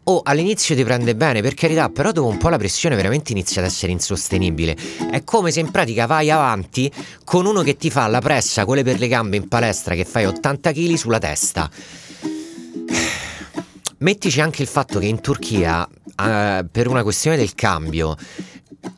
Oh, 0.03 0.19
all'inizio 0.25 0.75
ti 0.75 0.83
prende 0.83 1.15
bene, 1.15 1.41
per 1.41 1.53
carità, 1.53 1.87
però 1.87 2.11
dopo 2.11 2.27
un 2.27 2.37
po' 2.37 2.49
la 2.49 2.57
pressione 2.57 2.97
veramente 2.97 3.31
inizia 3.31 3.61
ad 3.61 3.67
essere 3.67 3.93
insostenibile. 3.93 4.75
È 5.09 5.23
come 5.23 5.51
se 5.51 5.61
in 5.61 5.71
pratica 5.71 6.05
vai 6.05 6.29
avanti 6.29 6.91
con 7.23 7.45
uno 7.45 7.61
che 7.61 7.77
ti 7.77 7.89
fa 7.89 8.07
la 8.07 8.19
pressa, 8.19 8.65
quelle 8.65 8.83
per 8.83 8.99
le 8.99 9.07
gambe 9.07 9.37
in 9.37 9.47
palestra, 9.47 9.95
che 9.95 10.03
fai 10.03 10.25
80 10.25 10.73
kg 10.73 10.93
sulla 10.95 11.19
testa. 11.19 11.71
Mettici 13.99 14.41
anche 14.41 14.61
il 14.61 14.67
fatto 14.67 14.99
che 14.99 15.05
in 15.05 15.21
Turchia 15.21 15.87
uh, 16.15 16.65
per 16.69 16.87
una 16.87 17.03
questione 17.03 17.37
del 17.37 17.55
cambio, 17.55 18.15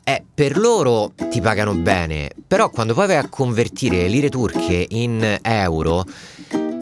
eh, 0.04 0.24
per 0.34 0.58
loro 0.58 1.14
ti 1.30 1.42
pagano 1.42 1.74
bene, 1.74 2.30
però 2.46 2.70
quando 2.70 2.94
poi 2.94 3.08
vai 3.08 3.18
a 3.18 3.30
convertire 3.30 4.08
lire 4.08 4.30
turche 4.30 4.86
in 4.90 5.40
euro, 5.42 6.06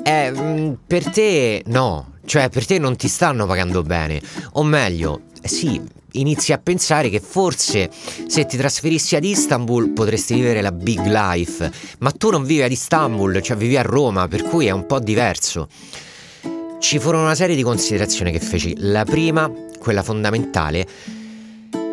eh, 0.03 0.75
per 0.85 1.09
te 1.09 1.63
no, 1.67 2.13
cioè 2.25 2.49
per 2.49 2.65
te 2.65 2.79
non 2.79 2.95
ti 2.95 3.07
stanno 3.07 3.45
pagando 3.45 3.81
bene, 3.81 4.21
o 4.53 4.63
meglio, 4.63 5.21
eh, 5.41 5.47
sì, 5.47 5.81
inizi 6.11 6.53
a 6.53 6.57
pensare 6.57 7.09
che 7.09 7.19
forse 7.19 7.89
se 8.27 8.45
ti 8.45 8.57
trasferissi 8.57 9.15
ad 9.15 9.23
Istanbul 9.23 9.89
potresti 9.89 10.35
vivere 10.35 10.61
la 10.61 10.71
big 10.71 11.05
life, 11.05 11.71
ma 11.99 12.11
tu 12.11 12.29
non 12.29 12.43
vivi 12.43 12.61
ad 12.61 12.71
Istanbul, 12.71 13.41
cioè 13.41 13.57
vivi 13.57 13.77
a 13.77 13.81
Roma, 13.81 14.27
per 14.27 14.43
cui 14.43 14.67
è 14.67 14.71
un 14.71 14.85
po' 14.85 14.99
diverso. 14.99 15.67
Ci 16.79 16.99
furono 16.99 17.23
una 17.23 17.35
serie 17.35 17.55
di 17.55 17.63
considerazioni 17.63 18.31
che 18.31 18.39
feci. 18.39 18.75
La 18.77 19.05
prima 19.05 19.51
quella 19.85 20.01
fondamentale, 20.01 20.87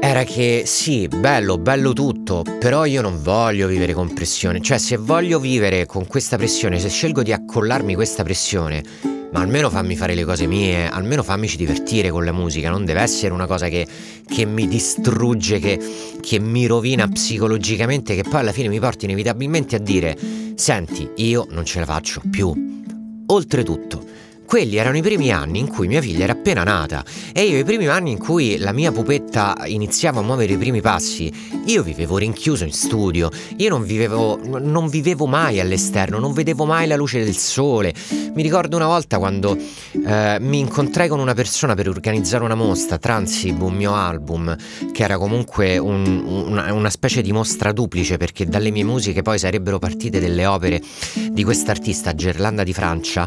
era 0.00 0.24
che 0.24 0.62
sì, 0.64 1.08
bello, 1.08 1.58
bello 1.58 1.92
tutto, 1.92 2.42
però 2.58 2.86
io 2.86 3.02
non 3.02 3.22
voglio 3.22 3.68
vivere 3.68 3.92
con 3.92 4.14
pressione, 4.14 4.62
cioè 4.62 4.78
se 4.78 4.96
voglio 4.96 5.38
vivere 5.38 5.84
con 5.84 6.06
questa 6.06 6.36
pressione, 6.36 6.78
se 6.78 6.88
scelgo 6.88 7.22
di 7.22 7.32
accollarmi 7.32 7.94
questa 7.94 8.22
pressione, 8.22 8.82
ma 9.30 9.40
almeno 9.40 9.68
fammi 9.68 9.94
fare 9.94 10.14
le 10.14 10.24
cose 10.24 10.46
mie, 10.46 10.88
almeno 10.88 11.22
fammici 11.22 11.58
divertire 11.58 12.08
con 12.08 12.24
la 12.24 12.32
musica, 12.32 12.70
non 12.70 12.86
deve 12.86 13.02
essere 13.02 13.34
una 13.34 13.46
cosa 13.46 13.68
che, 13.68 13.86
che 14.26 14.46
mi 14.46 14.66
distrugge, 14.66 15.58
che, 15.58 15.78
che 16.22 16.38
mi 16.38 16.64
rovina 16.64 17.06
psicologicamente, 17.08 18.14
che 18.14 18.22
poi 18.22 18.40
alla 18.40 18.52
fine 18.52 18.68
mi 18.68 18.80
porta 18.80 19.04
inevitabilmente 19.04 19.76
a 19.76 19.80
dire 19.80 20.16
Senti, 20.54 21.10
io 21.16 21.46
non 21.50 21.66
ce 21.66 21.78
la 21.78 21.86
faccio 21.86 22.22
più. 22.30 22.80
Oltretutto, 23.26 24.04
quelli 24.52 24.76
erano 24.76 24.98
i 24.98 25.00
primi 25.00 25.32
anni 25.32 25.60
in 25.60 25.66
cui 25.66 25.88
mia 25.88 26.02
figlia 26.02 26.24
era 26.24 26.34
appena 26.34 26.62
nata 26.62 27.02
e 27.32 27.44
io 27.44 27.56
i 27.56 27.64
primi 27.64 27.86
anni 27.86 28.10
in 28.10 28.18
cui 28.18 28.58
la 28.58 28.72
mia 28.72 28.92
pupetta 28.92 29.56
iniziava 29.64 30.20
a 30.20 30.22
muovere 30.22 30.52
i 30.52 30.58
primi 30.58 30.82
passi, 30.82 31.32
io 31.64 31.82
vivevo 31.82 32.18
rinchiuso 32.18 32.64
in 32.64 32.72
studio, 32.72 33.30
io 33.56 33.70
non 33.70 33.82
vivevo, 33.82 34.38
non 34.42 34.88
vivevo 34.88 35.24
mai 35.24 35.58
all'esterno, 35.58 36.18
non 36.18 36.34
vedevo 36.34 36.66
mai 36.66 36.86
la 36.86 36.96
luce 36.96 37.24
del 37.24 37.34
sole. 37.34 37.94
Mi 38.34 38.42
ricordo 38.42 38.76
una 38.76 38.88
volta 38.88 39.16
quando 39.16 39.56
eh, 39.56 40.36
mi 40.38 40.58
incontrai 40.58 41.08
con 41.08 41.18
una 41.18 41.32
persona 41.32 41.74
per 41.74 41.88
organizzare 41.88 42.44
una 42.44 42.54
mostra, 42.54 42.98
Transib, 42.98 43.62
un 43.62 43.74
mio 43.74 43.94
album, 43.94 44.54
che 44.92 45.02
era 45.02 45.16
comunque 45.16 45.78
un, 45.78 46.24
una, 46.26 46.72
una 46.74 46.90
specie 46.90 47.22
di 47.22 47.32
mostra 47.32 47.72
duplice 47.72 48.18
perché 48.18 48.44
dalle 48.44 48.70
mie 48.70 48.84
musiche 48.84 49.22
poi 49.22 49.38
sarebbero 49.38 49.78
partite 49.78 50.20
delle 50.20 50.44
opere 50.44 50.82
di 51.30 51.42
quest'artista, 51.42 52.14
Gerlanda 52.14 52.64
di 52.64 52.72
Francia. 52.74 53.26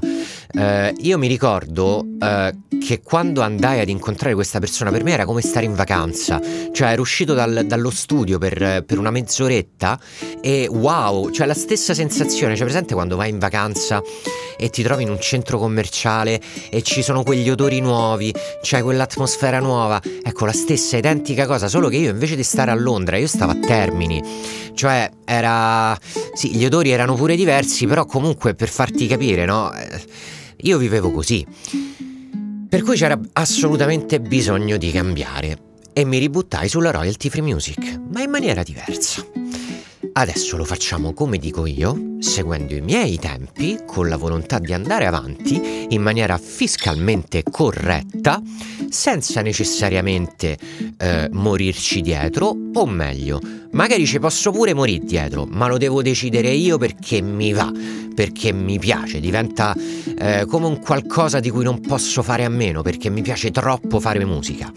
Eh, 0.57 0.93
io 0.97 1.14
io 1.15 1.21
mi 1.21 1.27
ricordo 1.27 2.05
uh, 2.05 2.77
che 2.77 3.01
quando 3.01 3.41
andai 3.41 3.79
ad 3.79 3.87
incontrare 3.87 4.33
questa 4.33 4.59
persona 4.59 4.91
per 4.91 5.03
me 5.03 5.13
era 5.13 5.23
come 5.23 5.41
stare 5.41 5.65
in 5.65 5.73
vacanza, 5.73 6.41
cioè 6.73 6.89
ero 6.89 7.01
uscito 7.01 7.33
dal, 7.33 7.63
dallo 7.65 7.89
studio 7.89 8.37
per, 8.37 8.83
per, 8.85 8.97
una 8.97 9.11
mezz'oretta 9.11 9.97
e 10.41 10.67
wow, 10.69 11.31
cioè 11.31 11.47
la 11.47 11.53
stessa 11.53 11.93
sensazione, 11.93 12.55
cioè 12.55 12.65
presente 12.65 12.93
quando 12.93 13.15
vai 13.15 13.29
in 13.29 13.39
vacanza 13.39 14.01
e 14.57 14.69
ti 14.69 14.83
trovi 14.83 15.03
in 15.03 15.09
un 15.09 15.19
centro 15.19 15.57
commerciale 15.57 16.41
e 16.69 16.81
ci 16.81 17.01
sono 17.01 17.23
quegli 17.23 17.49
odori 17.49 17.79
nuovi, 17.79 18.33
c'è 18.61 18.81
quell'atmosfera 18.81 19.59
nuova, 19.59 20.01
ecco 20.21 20.45
la 20.45 20.53
stessa 20.53 20.97
identica 20.97 21.45
cosa, 21.45 21.69
solo 21.69 21.87
che 21.87 21.95
io 21.95 22.09
invece 22.09 22.35
di 22.35 22.43
stare 22.43 22.71
a 22.71 22.75
Londra 22.75 23.15
io 23.15 23.27
stavo 23.27 23.53
a 23.53 23.55
Termini, 23.55 24.21
cioè 24.73 25.09
era... 25.23 25.97
sì, 26.33 26.53
gli 26.53 26.65
odori 26.65 26.91
erano 26.91 27.15
pure 27.15 27.37
diversi, 27.37 27.85
però 27.87 28.05
comunque 28.05 28.53
per 28.53 28.67
farti 28.67 29.07
capire, 29.07 29.45
no? 29.45 29.71
Io 30.61 30.77
vivevo 30.77 31.11
così. 31.11 31.45
Per 32.67 32.81
cui 32.83 32.95
c'era 32.95 33.19
assolutamente 33.33 34.19
bisogno 34.19 34.77
di 34.77 34.91
cambiare 34.91 35.57
e 35.93 36.03
mi 36.03 36.17
ributtai 36.17 36.67
sulla 36.67 36.91
royalty 36.91 37.29
free 37.29 37.41
music, 37.41 37.99
ma 38.11 38.21
in 38.21 38.29
maniera 38.29 38.63
diversa. 38.63 39.25
Adesso 40.17 40.55
lo 40.55 40.63
facciamo 40.63 41.11
come 41.11 41.37
dico 41.37 41.65
io, 41.65 42.15
seguendo 42.19 42.73
i 42.73 42.79
miei 42.79 43.19
tempi, 43.19 43.79
con 43.85 44.07
la 44.07 44.15
volontà 44.15 44.59
di 44.59 44.71
andare 44.71 45.05
avanti 45.05 45.87
in 45.89 46.01
maniera 46.01 46.37
fiscalmente 46.37 47.43
corretta, 47.43 48.41
senza 48.87 49.41
necessariamente 49.41 50.57
eh, 50.97 51.27
morirci 51.33 51.99
dietro, 51.99 52.55
o 52.75 52.85
meglio, 52.85 53.41
magari 53.71 54.05
ci 54.05 54.19
posso 54.19 54.51
pure 54.51 54.73
morire 54.73 55.03
dietro, 55.03 55.45
ma 55.45 55.67
lo 55.67 55.77
devo 55.77 56.01
decidere 56.01 56.49
io 56.51 56.77
perché 56.77 57.19
mi 57.19 57.51
va, 57.51 57.69
perché 58.15 58.53
mi 58.53 58.79
piace, 58.79 59.19
diventa 59.19 59.75
eh, 60.17 60.45
come 60.47 60.65
un 60.65 60.79
qualcosa 60.79 61.41
di 61.41 61.49
cui 61.49 61.65
non 61.65 61.81
posso 61.81 62.23
fare 62.23 62.45
a 62.45 62.49
meno, 62.49 62.81
perché 62.81 63.09
mi 63.09 63.21
piace 63.21 63.51
troppo 63.51 63.99
fare 63.99 64.23
musica 64.23 64.71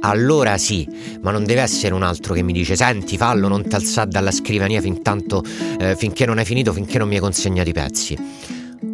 allora 0.00 0.56
sì, 0.58 0.88
ma 1.22 1.30
non 1.30 1.44
deve 1.44 1.62
essere 1.62 1.94
un 1.94 2.02
altro 2.02 2.34
che 2.34 2.42
mi 2.42 2.52
dice 2.52 2.76
senti 2.76 3.16
fallo, 3.16 3.48
non 3.48 3.66
t'alzare 3.66 4.08
dalla 4.08 4.30
scrivania 4.30 4.80
fin 4.80 5.02
tanto, 5.02 5.42
eh, 5.78 5.96
finché 5.96 6.26
non 6.26 6.38
hai 6.38 6.44
finito, 6.44 6.72
finché 6.72 6.98
non 6.98 7.08
mi 7.08 7.14
hai 7.14 7.20
consegnato 7.20 7.68
i 7.68 7.72
pezzi. 7.72 8.16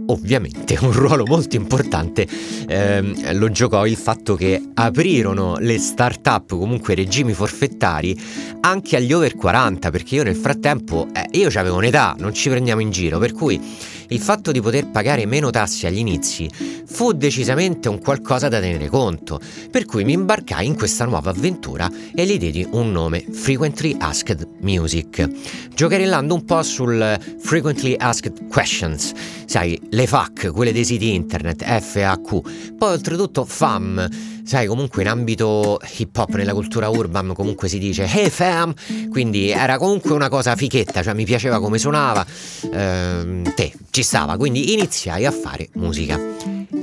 Ovviamente 0.06 0.78
un 0.80 0.92
ruolo 0.92 1.24
molto 1.26 1.56
importante 1.56 2.26
ehm, 2.68 3.36
lo 3.38 3.50
giocò 3.50 3.86
il 3.86 3.96
fatto 3.96 4.34
che 4.34 4.70
aprirono 4.74 5.56
le 5.58 5.78
start-up, 5.78 6.50
comunque 6.50 6.94
regimi 6.94 7.32
forfettari, 7.32 8.18
anche 8.60 8.96
agli 8.96 9.12
over 9.12 9.34
40, 9.34 9.90
perché 9.90 10.16
io 10.16 10.22
nel 10.22 10.36
frattempo, 10.36 11.08
eh, 11.12 11.26
io 11.38 11.48
avevo 11.54 11.76
un'età, 11.76 12.14
non 12.18 12.34
ci 12.34 12.48
prendiamo 12.48 12.80
in 12.80 12.90
giro, 12.90 13.18
per 13.18 13.32
cui 13.32 13.60
il 14.08 14.20
fatto 14.20 14.52
di 14.52 14.60
poter 14.60 14.90
pagare 14.90 15.26
meno 15.26 15.50
tasse 15.50 15.86
agli 15.86 15.98
inizi 15.98 16.50
fu 16.86 17.12
decisamente 17.12 17.88
un 17.88 18.00
qualcosa 18.00 18.48
da 18.48 18.60
tenere 18.60 18.88
conto, 18.88 19.40
per 19.70 19.84
cui 19.84 20.04
mi 20.04 20.12
imbarcai 20.12 20.66
in 20.66 20.76
questa 20.76 21.04
nuova 21.04 21.30
avventura 21.30 21.90
e 22.14 22.26
gli 22.26 22.38
diedi 22.38 22.66
un 22.70 22.92
nome 22.92 23.24
Frequently 23.30 23.96
Asked 23.98 24.46
Music, 24.60 25.28
giocherellando 25.74 26.34
un 26.34 26.44
po' 26.44 26.62
sul 26.62 27.18
Frequently 27.40 27.94
Asked 27.98 28.46
Questions, 28.48 29.12
sai, 29.46 29.80
le 29.90 30.06
FAQ, 30.06 30.52
quelle 30.52 30.72
dei 30.72 30.84
siti 30.84 31.14
internet, 31.14 31.64
FAQ, 31.64 32.74
poi 32.76 32.92
oltretutto 32.92 33.44
FAM, 33.44 34.08
sai, 34.44 34.66
comunque 34.66 35.02
in 35.02 35.08
ambito 35.08 35.80
hip 35.96 36.16
hop, 36.16 36.34
nella 36.34 36.52
cultura 36.52 36.88
urban, 36.88 37.32
comunque 37.34 37.68
si 37.68 37.78
dice 37.78 38.04
Hey 38.04 38.28
fam, 38.28 38.74
quindi 39.10 39.50
era 39.50 39.78
comunque 39.78 40.12
una 40.12 40.28
cosa 40.28 40.54
fichetta, 40.54 41.02
cioè 41.02 41.14
mi 41.14 41.24
piaceva 41.24 41.60
come 41.60 41.78
suonava, 41.78 42.24
ehm, 42.72 43.54
te, 43.54 43.72
ci 43.90 44.02
stava, 44.02 44.36
quindi 44.36 44.72
iniziai 44.74 45.24
a 45.24 45.30
fare 45.30 45.68
musica 45.74 46.20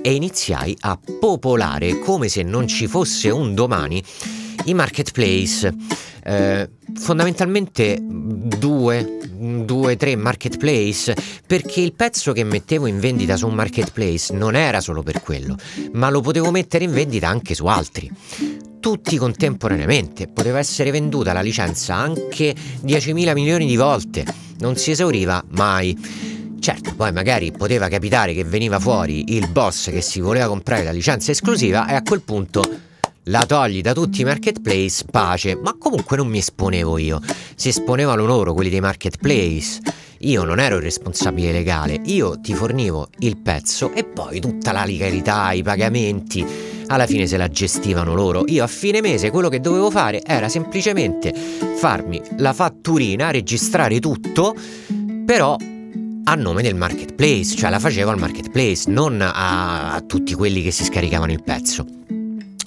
e 0.02 0.14
iniziai 0.14 0.76
a 0.82 0.98
popolare 1.20 2.00
come 2.00 2.28
se 2.28 2.44
non 2.44 2.68
ci 2.68 2.88
fosse 2.88 3.30
un 3.30 3.54
domani 3.54 4.04
i 4.66 4.74
marketplace. 4.74 5.74
Eh, 6.24 6.70
fondamentalmente 6.96 7.98
due, 8.02 9.21
due, 9.42 9.98
tre 9.98 10.16
marketplace 10.16 11.16
perché 11.46 11.82
il 11.82 11.94
pezzo 11.94 12.32
che 12.32 12.44
mettevo 12.44 12.86
in 12.86 13.00
vendita 13.00 13.36
su 13.36 13.48
un 13.48 13.56
marketplace 13.56 14.34
non 14.34 14.56
era 14.56 14.80
solo 14.82 15.02
per 15.02 15.22
quello, 15.22 15.58
ma 15.94 16.10
lo 16.10 16.22
potevo 16.22 16.52
mettere 16.52 16.84
in 16.84 16.92
vendita 16.92 17.28
anche 17.28 17.56
su 17.56 17.66
altri. 17.66 18.10
Tutti 18.80 19.18
contemporaneamente, 19.18 20.28
poteva 20.28 20.60
essere 20.60 20.92
venduta 20.92 21.34
la 21.34 21.42
licenza 21.42 21.96
anche 21.96 22.56
10.000 22.86 23.34
milioni 23.34 23.66
di 23.66 23.76
volte, 23.76 24.26
non 24.60 24.76
si 24.76 24.92
esauriva 24.92 25.44
mai. 25.50 25.98
Certo, 26.60 26.94
poi 26.96 27.12
magari 27.12 27.52
poteva 27.52 27.88
capitare 27.88 28.34
che 28.34 28.44
veniva 28.44 28.80
fuori 28.80 29.36
il 29.36 29.48
boss 29.48 29.90
che 29.90 30.02
si 30.02 30.20
voleva 30.20 30.48
comprare 30.48 30.84
la 30.84 30.92
licenza 30.92 31.32
esclusiva 31.32 31.88
e 31.88 31.96
a 31.96 32.04
quel 32.04 32.22
punto 32.22 32.90
la 33.26 33.46
togli 33.46 33.82
da 33.82 33.94
tutti 33.94 34.22
i 34.22 34.24
marketplace, 34.24 35.06
pace, 35.10 35.56
ma 35.56 35.76
comunque 35.78 36.18
non 36.18 36.28
mi 36.28 36.40
esponevo 36.40 36.98
io, 36.98 37.20
si 37.56 37.70
esponevano 37.70 38.26
loro, 38.26 38.54
quelli 38.54 38.70
dei 38.70 38.80
marketplace. 38.80 39.80
Io 40.24 40.44
non 40.44 40.60
ero 40.60 40.76
il 40.76 40.84
responsabile 40.84 41.52
legale, 41.52 42.00
io 42.06 42.40
ti 42.40 42.54
fornivo 42.54 43.10
il 43.20 43.38
pezzo 43.38 43.92
e 43.92 44.04
poi 44.04 44.40
tutta 44.40 44.72
la 44.72 44.86
legalità, 44.86 45.52
i 45.52 45.64
pagamenti, 45.64 46.46
alla 46.88 47.08
fine 47.08 47.26
se 47.26 47.38
la 47.38 47.48
gestivano 47.48 48.14
loro. 48.14 48.44
Io 48.48 48.64
a 48.64 48.68
fine 48.68 49.02
mese 49.02 49.32
quello 49.32 49.50
che 49.50 49.60
dovevo 49.60 49.90
fare 49.90 50.22
era 50.24 50.48
semplicemente 50.48 51.34
farmi 51.34 52.22
la 52.38 52.54
fatturina, 52.54 53.32
registrare 53.32 54.00
tutto, 54.00 54.56
però 55.26 55.56
a 56.24 56.36
nome 56.36 56.62
del 56.62 56.76
marketplace, 56.76 57.56
cioè 57.56 57.72
la 57.72 57.80
facevo 57.80 58.12
al 58.12 58.20
marketplace, 58.20 58.92
non 58.92 59.22
a, 59.22 59.94
a 59.94 60.02
tutti 60.02 60.36
quelli 60.36 60.62
che 60.62 60.70
si 60.70 60.84
scaricavano 60.84 61.32
il 61.32 61.42
pezzo. 61.42 61.86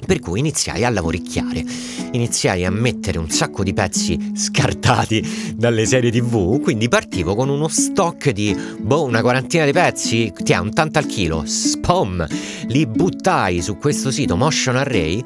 Per 0.06 0.20
cui 0.20 0.38
iniziai 0.38 0.84
a 0.84 0.90
lavoricchiare, 0.90 1.64
iniziai 2.12 2.64
a 2.64 2.70
mettere 2.70 3.18
un 3.18 3.30
sacco 3.30 3.62
di 3.62 3.73
pezzi 3.73 4.32
scartati 4.34 5.54
dalle 5.56 5.87
serie 5.87 6.11
tv, 6.11 6.61
quindi 6.61 6.88
partivo 6.88 7.34
con 7.34 7.49
uno 7.49 7.68
stock 7.68 8.30
di, 8.30 8.56
boh, 8.80 9.04
una 9.04 9.23
quarantina 9.23 9.64
di 9.64 9.73
pezzi, 9.73 10.32
ti 10.42 10.52
ha 10.52 10.61
un 10.61 10.73
tanto 10.73 10.99
al 10.99 11.06
chilo, 11.06 11.44
spom, 11.46 12.26
li 12.66 12.87
buttai 12.87 13.62
su 13.62 13.76
questo 13.76 14.11
sito 14.11 14.37
Motion 14.37 14.76
Array 14.76 15.23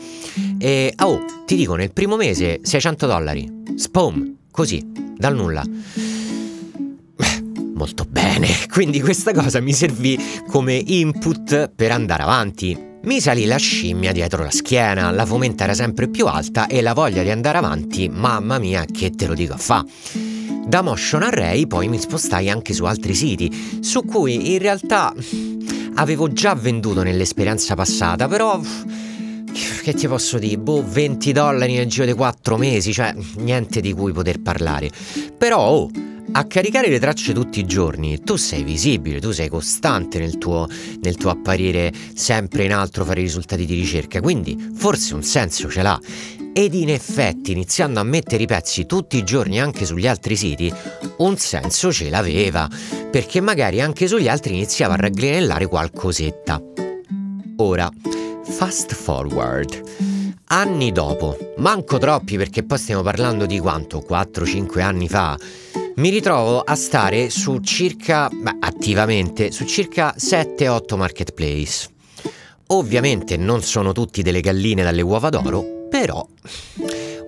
e, 0.59 0.93
oh, 1.03 1.25
ti 1.45 1.57
dico, 1.57 1.75
nel 1.75 1.93
primo 1.93 2.17
mese 2.17 2.61
600 2.63 3.07
dollari, 3.07 3.63
spom, 3.75 4.37
così, 4.51 4.83
dal 5.17 5.35
nulla 5.35 5.65
molto 7.79 8.05
bene, 8.05 8.49
quindi 8.69 9.01
questa 9.01 9.33
cosa 9.33 9.61
mi 9.61 9.73
servì 9.73 10.19
come 10.49 10.83
input 10.85 11.71
per 11.75 11.93
andare 11.93 12.23
avanti. 12.25 12.88
Mi 13.03 13.21
salì 13.21 13.45
la 13.45 13.57
scimmia 13.57 14.13
dietro 14.13 14.43
la 14.43 14.51
schiena, 14.51 15.11
la 15.11 15.25
fomenta 15.25 15.65
era 15.65 15.75
sempre 15.75 16.09
più 16.09 16.27
alta 16.27 16.67
e 16.67 16.83
la 16.83 16.95
voglia 16.95 17.23
di 17.23 17.31
andare 17.31 17.59
avanti, 17.59 18.09
mamma 18.09 18.59
mia, 18.59 18.85
che 18.85 19.11
te 19.11 19.27
lo 19.27 19.35
dico 19.35 19.55
a 19.55 19.57
fa. 19.57 19.85
Da 20.67 20.83
Motion 20.83 21.23
Array 21.23 21.67
poi 21.67 21.89
mi 21.89 21.99
spostai 21.99 22.51
anche 22.51 22.75
su 22.75 22.85
altri 22.85 23.15
siti, 23.15 23.79
su 23.81 24.05
cui 24.05 24.53
in 24.53 24.59
realtà 24.59 25.15
avevo 25.95 26.33
già 26.33 26.55
venduto 26.55 27.03
nell'esperienza 27.03 27.75
passata, 27.75 28.29
però 28.29 28.61
che 29.83 29.95
ti 29.95 30.07
posso 30.07 30.39
dire, 30.39 30.59
boh, 30.59 30.85
20 30.87 31.33
dollari 31.33 31.75
nel 31.75 31.87
giro 31.87 32.05
di 32.05 32.13
4 32.13 32.57
mesi, 32.59 32.93
cioè 32.93 33.15
niente 33.37 33.81
di 33.81 33.93
cui 33.93 34.13
poter 34.13 34.41
parlare. 34.41 34.91
Però, 35.37 35.67
oh, 35.67 35.91
a 36.33 36.45
caricare 36.45 36.89
le 36.89 36.99
tracce 36.99 37.33
tutti 37.33 37.61
i 37.61 37.67
giorni 37.67 38.21
tu 38.21 38.37
sei 38.37 38.63
visibile, 38.63 39.21
tu 39.21 39.31
sei 39.31 39.49
costante 39.49 40.19
nel 40.19 40.39
tuo, 40.39 40.69
nel 41.01 41.17
tuo 41.17 41.31
apparire 41.31 41.93
sempre 42.15 42.65
in 42.65 42.73
alto, 42.73 43.05
fare 43.05 43.21
risultati 43.21 43.65
di 43.65 43.75
ricerca, 43.75 44.21
quindi 44.21 44.71
forse 44.75 45.15
un 45.15 45.23
senso 45.23 45.69
ce 45.69 45.83
l'ha. 45.83 45.99
Ed 46.53 46.75
in 46.75 46.91
effetti, 46.91 47.53
iniziando 47.53 48.01
a 48.01 48.03
mettere 48.03 48.43
i 48.43 48.47
pezzi 48.47 48.85
tutti 48.85 49.17
i 49.17 49.25
giorni 49.25 49.61
anche 49.61 49.85
sugli 49.85 50.07
altri 50.07 50.37
siti, 50.37 50.73
un 51.19 51.37
senso 51.37 51.93
ce 51.93 52.11
l'aveva, 52.11 52.69
perché 53.11 53.41
magari 53.41 53.81
anche 53.81 54.07
sugli 54.07 54.29
altri 54.29 54.55
iniziava 54.55 54.95
a 54.95 54.99
raggrinellare 54.99 55.67
qualcosetta. 55.67 56.61
Ora, 57.57 57.91
fast 58.45 58.93
forward. 58.95 59.83
Anni 60.51 60.93
dopo, 60.93 61.37
manco 61.59 61.99
troppi 61.99 62.37
perché 62.37 62.63
poi 62.63 62.79
stiamo 62.79 63.03
parlando 63.03 63.45
di 63.45 63.59
quanto? 63.59 64.05
4-5 64.09 64.81
anni 64.81 65.07
fa, 65.07 65.37
mi 65.99 66.11
ritrovo 66.11 66.61
a 66.61 66.77
stare 66.77 67.29
su 67.29 67.59
circa, 67.59 68.29
beh, 68.33 68.59
attivamente, 68.61 69.51
su 69.51 69.65
circa 69.65 70.15
7-8 70.17 70.97
marketplace. 70.97 71.89
Ovviamente 72.69 73.37
non 73.37 73.63
sono 73.63 73.93
tutti 73.93 74.23
delle 74.23 74.41
galline 74.41 74.85
dalle 74.85 75.03
uova 75.03 75.29
d'oro, 75.29 75.87
però 75.91 76.25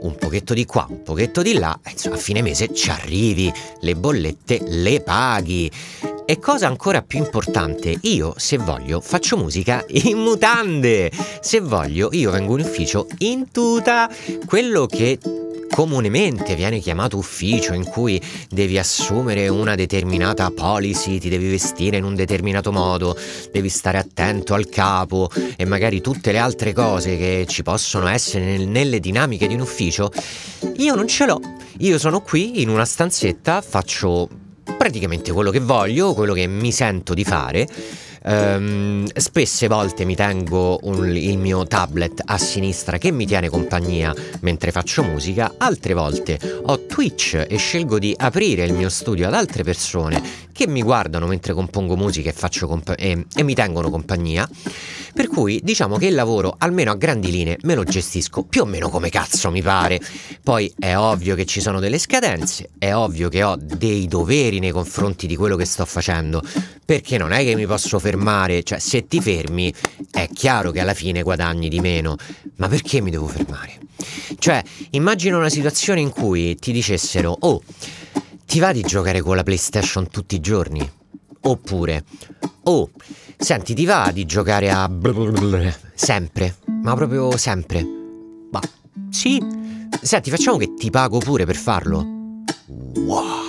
un 0.03 0.15
pochetto 0.15 0.55
di 0.55 0.65
qua, 0.67 0.87
un 0.89 1.03
pochetto 1.03 1.43
di 1.43 1.55
là, 1.55 1.77
insomma, 1.91 2.15
a 2.15 2.19
fine 2.19 2.43
mese 2.43 2.73
ci 2.73 2.91
arrivi, 2.91 3.53
le 3.81 3.97
bollette 3.97 4.61
le 4.65 5.01
paghi. 5.01 5.69
E 6.25 6.39
cosa 6.39 6.69
ancora 6.69 7.03
più 7.03 7.19
importante, 7.19 7.99
io 8.03 8.35
se 8.37 8.57
voglio 8.57 9.01
faccio 9.01 9.37
musica 9.37 9.85
in 9.89 10.19
mutande, 10.19 11.11
se 11.41 11.59
voglio 11.59 12.11
io 12.13 12.31
vengo 12.31 12.57
in 12.57 12.65
ufficio 12.65 13.09
in 13.19 13.51
tuta, 13.51 14.09
quello 14.47 14.87
che 14.87 15.19
comunemente 15.71 16.55
viene 16.55 16.79
chiamato 16.81 17.17
ufficio 17.17 17.73
in 17.73 17.85
cui 17.85 18.21
devi 18.49 18.79
assumere 18.79 19.49
una 19.49 19.75
determinata 19.75 20.51
policy, 20.51 21.19
ti 21.19 21.29
devi 21.29 21.49
vestire 21.49 21.97
in 21.97 22.05
un 22.05 22.15
determinato 22.15 22.73
modo, 22.73 23.17
devi 23.53 23.69
stare 23.69 23.99
attento 23.99 24.55
al 24.55 24.69
capo 24.69 25.31
e 25.57 25.65
magari 25.65 26.01
tutte 26.01 26.33
le 26.33 26.39
altre 26.39 26.73
cose 26.73 27.17
che 27.17 27.47
ci 27.49 27.63
possono 27.63 28.09
essere 28.09 28.59
nelle 28.59 29.01
dinamiche 29.01 29.47
di 29.47 29.55
un 29.55 29.61
ufficio, 29.61 30.11
io 30.77 30.95
non 30.95 31.07
ce 31.07 31.27
l'ho. 31.27 31.41
Io 31.79 31.99
sono 31.99 32.21
qui 32.21 32.61
in 32.61 32.69
una 32.69 32.85
stanzetta, 32.85 33.63
faccio 33.63 34.29
praticamente 34.77 35.33
quello 35.33 35.51
che 35.51 35.61
voglio, 35.61 36.13
quello 36.13 36.35
che 36.35 36.47
mi 36.47 36.73
sento 36.73 37.15
di 37.15 37.25
fare 37.25 37.67
Um, 38.23 39.07
spesse 39.15 39.67
volte 39.67 40.05
mi 40.05 40.15
tengo 40.15 40.79
un, 40.83 41.17
il 41.17 41.39
mio 41.39 41.67
tablet 41.67 42.21
a 42.23 42.37
sinistra 42.37 42.99
che 42.99 43.11
mi 43.11 43.25
tiene 43.25 43.49
compagnia 43.49 44.15
mentre 44.41 44.73
faccio 44.73 45.03
musica, 45.03 45.55
altre 45.57 45.95
volte 45.95 46.39
ho 46.65 46.85
Twitch 46.85 47.47
e 47.49 47.57
scelgo 47.57 47.99
di 47.99 48.15
aprire 48.15 48.65
il 48.65 48.75
mio 48.75 48.91
studio 48.91 49.27
ad 49.27 49.33
altre 49.33 49.63
persone 49.63 50.49
che 50.53 50.67
mi 50.67 50.83
guardano 50.83 51.27
mentre 51.27 51.55
compongo 51.55 51.97
musica 51.97 52.29
e, 52.29 52.67
compa- 52.67 52.95
e, 52.95 53.25
e 53.35 53.43
mi 53.43 53.55
tengono 53.55 53.89
compagnia. 53.89 54.47
Per 55.13 55.27
cui 55.27 55.61
diciamo 55.63 55.97
che 55.97 56.07
il 56.07 56.15
lavoro, 56.15 56.55
almeno 56.59 56.93
a 56.93 56.97
grandi 56.97 57.31
linee, 57.31 57.57
me 57.63 57.75
lo 57.75 57.83
gestisco 57.83 58.45
più 58.45 58.63
o 58.63 58.65
meno 58.67 58.91
come 58.91 59.09
cazzo 59.09 59.51
mi 59.51 59.63
pare. 59.63 59.99
Poi 60.43 60.73
è 60.79 60.95
ovvio 60.97 61.35
che 61.35 61.47
ci 61.47 61.61
sono 61.61 61.81
delle 61.81 61.99
scadenze, 61.99 62.71
è 62.79 62.95
ovvio 62.95 63.31
che 63.31 63.43
ho 63.43 63.57
dei 63.59 64.07
doveri 64.07 64.59
nei 64.59 64.71
confronti 64.71 65.27
di 65.27 65.35
quello 65.35 65.57
che 65.57 65.65
sto 65.65 65.85
facendo, 65.87 66.43
perché 66.85 67.17
non 67.17 67.33
è 67.33 67.43
che 67.43 67.55
mi 67.55 67.67
posso 67.67 67.99
fermare 67.99 68.10
fermare, 68.11 68.63
cioè 68.65 68.79
se 68.81 69.07
ti 69.07 69.21
fermi 69.21 69.73
è 70.11 70.29
chiaro 70.33 70.73
che 70.73 70.81
alla 70.81 70.95
fine 70.95 71.23
guadagni 71.23 71.69
di 71.69 71.79
meno, 71.79 72.17
ma 72.57 72.67
perché 72.67 73.01
mi 73.01 73.11
devo 73.11 73.27
fermare? 73.27 73.79
Cioè, 74.39 74.63
immagino 74.91 75.39
una 75.39 75.49
situazione 75.49 76.01
in 76.01 76.11
cui 76.11 76.57
ti 76.57 76.73
dicessero, 76.73 77.37
oh, 77.39 77.63
ti 78.47 78.59
va 78.59 78.73
di 78.73 78.83
giocare 78.83 79.21
con 79.21 79.37
la 79.37 79.45
PlayStation 79.45 80.09
tutti 80.09 80.35
i 80.35 80.41
giorni? 80.41 80.91
Oppure, 81.43 82.05
oh, 82.65 82.91
senti, 83.37 83.75
ti 83.75 83.85
va 83.85 84.11
di 84.13 84.27
giocare 84.27 84.71
a... 84.71 84.91
sempre, 85.95 86.57
ma 86.83 86.95
proprio 86.95 87.37
sempre? 87.37 87.87
Ma 88.51 88.61
sì, 89.11 89.41
senti, 90.03 90.31
facciamo 90.31 90.57
che 90.57 90.75
ti 90.75 90.91
pago 90.91 91.19
pure 91.19 91.45
per 91.47 91.57
farlo. 91.57 92.05
Wow! 92.97 93.40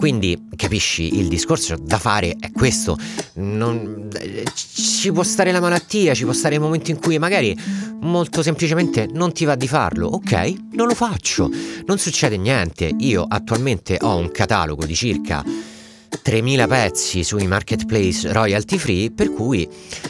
Quindi 0.00 0.46
capisci, 0.56 1.18
il 1.18 1.28
discorso 1.28 1.76
da 1.76 1.98
fare 1.98 2.34
è 2.40 2.50
questo. 2.52 2.96
Non, 3.34 4.08
ci 4.54 5.12
può 5.12 5.22
stare 5.22 5.52
la 5.52 5.60
malattia, 5.60 6.14
ci 6.14 6.24
può 6.24 6.32
stare 6.32 6.54
il 6.54 6.60
momento 6.62 6.90
in 6.90 6.98
cui 6.98 7.18
magari 7.18 7.54
molto 8.00 8.42
semplicemente 8.42 9.06
non 9.12 9.34
ti 9.34 9.44
va 9.44 9.56
di 9.56 9.68
farlo. 9.68 10.08
Ok, 10.08 10.54
non 10.72 10.86
lo 10.86 10.94
faccio. 10.94 11.50
Non 11.84 11.98
succede 11.98 12.38
niente. 12.38 12.90
Io 13.00 13.26
attualmente 13.28 13.98
ho 14.00 14.16
un 14.16 14.30
catalogo 14.30 14.86
di 14.86 14.94
circa 14.94 15.44
3.000 15.44 16.66
pezzi 16.66 17.22
sui 17.22 17.46
marketplace 17.46 18.32
royalty 18.32 18.78
free, 18.78 19.10
per 19.10 19.30
cui 19.30 19.68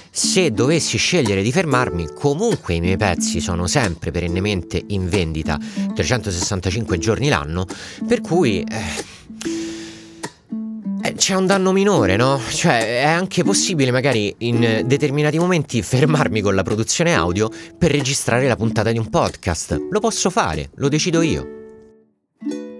se 0.08 0.52
dovessi 0.52 0.98
scegliere 0.98 1.42
di 1.42 1.50
fermarmi, 1.50 2.10
comunque 2.14 2.74
i 2.74 2.80
miei 2.80 2.96
pezzi 2.96 3.40
sono 3.40 3.66
sempre 3.66 4.12
perennemente 4.12 4.80
in 4.86 5.08
vendita 5.08 5.58
365 5.92 6.96
giorni 6.98 7.28
l'anno, 7.28 7.66
per 8.06 8.20
cui... 8.20 8.60
Eh, 8.60 9.18
c'è 11.20 11.34
un 11.34 11.44
danno 11.44 11.72
minore, 11.72 12.16
no? 12.16 12.40
Cioè, 12.48 13.02
è 13.02 13.06
anche 13.06 13.44
possibile 13.44 13.90
magari 13.90 14.34
in 14.38 14.84
determinati 14.86 15.38
momenti 15.38 15.82
fermarmi 15.82 16.40
con 16.40 16.54
la 16.54 16.62
produzione 16.62 17.14
audio 17.14 17.50
per 17.76 17.90
registrare 17.90 18.48
la 18.48 18.56
puntata 18.56 18.90
di 18.90 18.96
un 18.96 19.10
podcast. 19.10 19.78
Lo 19.90 20.00
posso 20.00 20.30
fare, 20.30 20.70
lo 20.76 20.88
decido 20.88 21.20
io. 21.20 21.58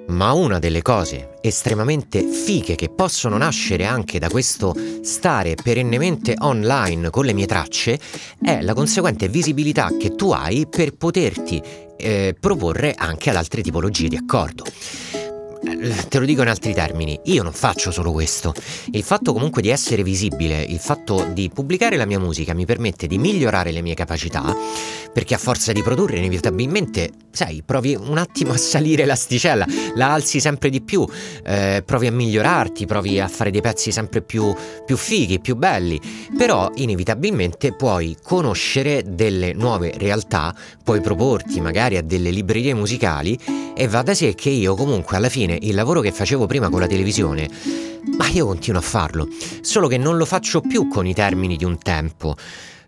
Ma 0.09 0.33
una 0.33 0.59
delle 0.59 0.81
cose 0.81 1.37
estremamente 1.43 2.23
fighe 2.23 2.77
che 2.77 2.89
possono 2.89 3.37
nascere 3.37 3.85
anche 3.85 4.19
da 4.19 4.31
questo 4.31 4.75
stare 5.03 5.55
perennemente 5.63 6.35
online 6.39 7.11
con 7.11 7.27
le 7.27 7.35
mie 7.35 7.47
tracce 7.47 8.01
è 8.43 8.63
la 8.63 8.73
conseguente 8.73 9.29
visibilità 9.29 9.91
che 9.99 10.15
tu 10.15 10.31
hai 10.31 10.67
per 10.67 10.97
poterti 10.97 11.63
eh, 11.99 12.35
proporre 12.41 12.95
anche 12.97 13.29
ad 13.29 13.37
altre 13.37 13.61
tipologie 13.61 14.09
di 14.09 14.17
accordo. 14.17 14.65
Te 15.63 16.19
lo 16.19 16.25
dico 16.25 16.41
in 16.41 16.49
altri 16.49 16.73
termini, 16.73 17.21
io 17.25 17.43
non 17.43 17.53
faccio 17.53 17.91
solo 17.91 18.13
questo. 18.13 18.55
Il 18.93 19.03
fatto 19.03 19.35
comunque 19.35 19.61
di 19.61 19.69
essere 19.69 20.03
visibile, 20.03 20.63
il 20.63 20.79
fatto 20.79 21.29
di 21.35 21.51
pubblicare 21.53 21.97
la 21.97 22.07
mia 22.07 22.19
musica 22.19 22.55
mi 22.55 22.65
permette 22.65 23.07
di 23.07 23.19
migliorare 23.19 23.71
le 23.71 23.83
mie 23.83 23.93
capacità, 23.93 24.57
perché 25.13 25.35
a 25.35 25.39
forza 25.39 25.73
di 25.73 25.83
produrre 25.83 26.17
inevitabilmente, 26.17 27.11
sai, 27.33 27.63
provi 27.65 27.95
un 27.95 28.19
attimo 28.19 28.53
a 28.53 28.57
salire 28.57 29.05
l'asticella, 29.05 29.67
la 29.95 30.13
alzi 30.13 30.41
sempre 30.41 30.69
di 30.69 30.81
più, 30.81 31.07
eh, 31.45 31.83
provi 31.85 32.07
a 32.07 32.13
migliorarti, 32.13 32.87
provi 32.87 33.21
a 33.21 33.29
fare 33.29 33.51
dei 33.51 33.61
pezzi 33.61 33.93
sempre 33.93 34.23
più, 34.23 34.55
più 34.85 34.97
fighi, 34.97 35.41
più 35.41 35.57
belli, 35.57 36.01
però 36.37 36.71
inevitabilmente 36.75 37.75
puoi 37.75 38.17
conoscere 38.23 39.05
delle 39.07 39.53
nuove 39.53 39.93
realtà, 39.97 40.55
puoi 40.83 41.01
proporti 41.01 41.61
magari 41.61 41.97
a 41.97 42.03
delle 42.03 42.31
librerie 42.31 42.75
musicali 42.75 43.39
e 43.75 43.87
va 43.89 44.03
da 44.03 44.15
sé 44.15 44.35
che 44.35 44.51
io 44.51 44.75
comunque 44.75 45.17
alla 45.17 45.29
fine 45.29 45.57
il 45.61 45.75
lavoro 45.75 46.01
che 46.01 46.13
facevo 46.13 46.47
prima 46.47 46.69
con 46.69 46.81
la 46.81 46.87
televisione, 46.87 47.49
ma 48.17 48.29
io 48.29 48.47
continuo 48.47 48.81
a 48.81 48.85
farlo, 48.85 49.29
solo 49.61 49.87
che 49.87 49.99
non 49.99 50.17
lo 50.17 50.25
faccio 50.25 50.61
più 50.61 50.89
con 50.89 51.07
i 51.07 51.15
termini 51.15 51.57
di 51.57 51.65
un 51.65 51.79
tempo. 51.79 52.37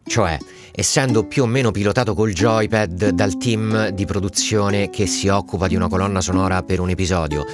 Cioè, 0.05 0.37
essendo 0.73 1.25
più 1.25 1.43
o 1.43 1.47
meno 1.47 1.71
pilotato 1.71 2.15
col 2.15 2.33
joypad 2.33 3.11
dal 3.11 3.37
team 3.37 3.89
di 3.89 4.07
produzione 4.07 4.91
che 4.91 5.07
si 5.07 5.29
occupa 5.29 5.69
di 5.69 5.77
una 5.77 5.89
colonna 5.89 6.21
sonora 6.21 6.63
per 6.63 6.81
un 6.81 6.91
episodio. 6.91 7.45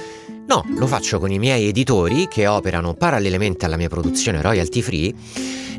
No, 0.49 0.65
lo 0.65 0.87
faccio 0.87 1.19
con 1.19 1.29
i 1.29 1.37
miei 1.37 1.67
editori 1.67 2.27
che 2.27 2.47
operano 2.47 2.95
parallelamente 2.95 3.65
alla 3.65 3.77
mia 3.77 3.87
produzione 3.87 4.41
royalty 4.41 4.81
free 4.81 5.13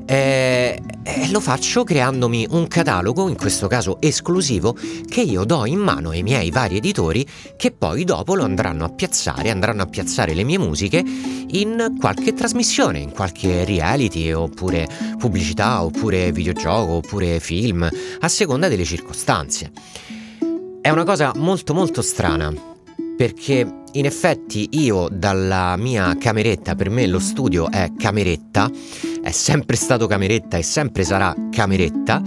e, 0.07 0.81
e 1.03 1.31
lo 1.33 1.41
faccio 1.41 1.83
creandomi 1.83 2.47
un 2.51 2.69
catalogo, 2.69 3.29
in 3.29 3.35
questo 3.35 3.67
caso 3.67 4.01
esclusivo, 4.01 4.77
che 5.09 5.23
io 5.23 5.43
do 5.43 5.67
in 5.67 5.81
mano 5.81 6.11
ai 6.11 6.23
miei 6.23 6.53
vari 6.53 6.77
editori 6.77 7.27
che 7.57 7.73
poi 7.73 8.05
dopo 8.05 8.37
lo 8.37 8.45
andranno 8.45 8.85
a 8.85 8.91
piazzare, 8.91 9.51
andranno 9.51 9.83
a 9.83 9.87
piazzare 9.87 10.35
le 10.35 10.45
mie 10.45 10.59
musiche 10.59 11.03
in 11.49 11.97
qualche 11.99 12.33
trasmissione, 12.33 13.01
in 13.01 13.11
qualche 13.11 13.65
reality 13.65 14.31
oppure 14.31 14.87
pubblicità 15.19 15.83
oppure 15.83 16.31
videogioco 16.31 16.93
oppure 16.93 17.41
film, 17.41 17.89
a 18.21 18.29
seconda 18.29 18.69
delle 18.69 18.85
circostanze. 18.85 19.73
È 20.81 20.91
una 20.91 21.03
cosa 21.03 21.33
molto 21.35 21.75
molto 21.75 22.03
strana 22.03 22.55
perché 23.21 23.80
in 23.93 24.05
effetti 24.05 24.69
io 24.73 25.09
dalla 25.11 25.77
mia 25.77 26.17
cameretta, 26.19 26.75
per 26.75 26.91
me 26.91 27.07
lo 27.07 27.19
studio 27.19 27.71
è 27.71 27.93
cameretta, 27.97 28.71
è 29.23 29.31
sempre 29.31 29.77
stato 29.77 30.07
cameretta 30.07 30.57
e 30.57 30.63
sempre 30.63 31.05
sarà 31.05 31.35
cameretta, 31.51 32.23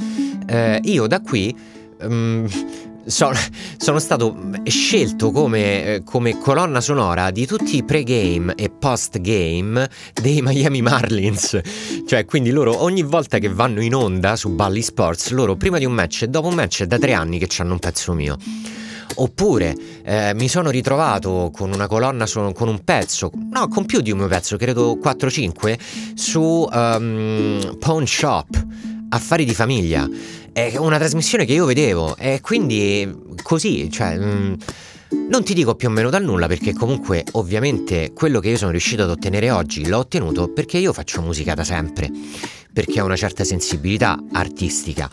eh, 0.48 0.80
io 0.84 1.08
da 1.08 1.22
qui... 1.22 1.56
Um, 2.02 2.48
sono, 3.06 3.38
sono, 3.78 4.00
stato 4.00 4.38
scelto 4.64 5.32
come, 5.32 5.86
eh, 5.86 6.04
come, 6.04 6.40
colonna 6.40 6.80
sonora 6.80 7.32
di 7.32 7.46
tutti 7.46 7.76
i 7.76 7.84
pre-game 7.84 8.54
e 8.56 8.70
post-game 8.70 9.90
dei 10.22 10.42
Miami 10.42 10.82
Marlins. 10.82 11.60
Cioè, 12.08 12.26
quindi 12.26 12.52
loro 12.52 12.82
ogni 12.82 13.04
volta 13.04 13.40
che 13.40 13.50
vanno 13.50 13.82
in 13.82 13.94
onda 13.94 14.36
su 14.36 14.50
Bally 14.50 14.82
Sports, 14.82 15.32
loro 15.32 15.56
prima 15.56 15.80
di 15.80 15.86
un 15.86 15.92
match 15.92 16.24
e 16.24 16.28
dopo 16.30 16.48
un 16.48 16.56
match 16.56 16.84
è 16.84 16.88
da 16.88 16.98
tre 16.98 17.14
anni 17.14 17.40
che 17.40 17.50
hanno 17.62 17.74
un 17.74 17.80
pezzo 17.80 18.14
mio. 18.14 18.38
Oppure 19.16 19.76
eh, 20.04 20.34
mi 20.36 20.48
sono 20.48 20.70
ritrovato 20.70 21.52
con 21.54 21.72
una 21.72 21.88
colonna, 21.88 22.26
con 22.54 22.68
un 22.68 22.84
pezzo, 22.84 23.32
no, 23.52 23.68
con 23.68 23.86
più 23.86 24.02
di 24.02 24.12
un 24.12 24.20
mio 24.20 24.28
pezzo, 24.28 24.58
credo 24.58 24.98
4-5, 25.02 25.80
su 26.16 26.68
um, 26.72 27.78
Pawn 27.80 28.08
Shop, 28.08 28.66
Affari 29.10 29.46
di 29.46 29.54
famiglia. 29.54 30.08
È 30.52 30.76
una 30.78 30.98
trasmissione 30.98 31.46
che 31.46 31.54
io 31.54 31.66
vedevo 31.66 32.16
e 32.18 32.40
quindi 32.42 33.12
così, 33.42 33.90
cioè... 33.92 34.18
Mm, 34.18 34.54
Non 35.30 35.44
ti 35.44 35.54
dico 35.54 35.76
più 35.76 35.90
o 35.90 35.92
meno 35.92 36.10
dal 36.10 36.24
nulla 36.24 36.48
perché 36.48 36.74
comunque 36.74 37.24
ovviamente 37.34 38.14
quello 38.14 38.40
che 38.40 38.50
io 38.50 38.58
sono 38.58 38.72
riuscito 38.72 39.04
ad 39.04 39.12
ottenere 39.12 39.52
oggi 39.52 39.88
l'ho 39.88 40.00
ottenuto 40.00 40.52
perché 40.52 40.80
io 40.80 40.92
faccio 40.92 41.22
musica 41.22 41.54
da 41.54 41.64
sempre, 41.64 42.10
perché 42.74 43.00
ho 43.00 43.06
una 43.06 43.16
certa 43.16 43.44
sensibilità 43.44 44.20
artistica, 44.32 45.10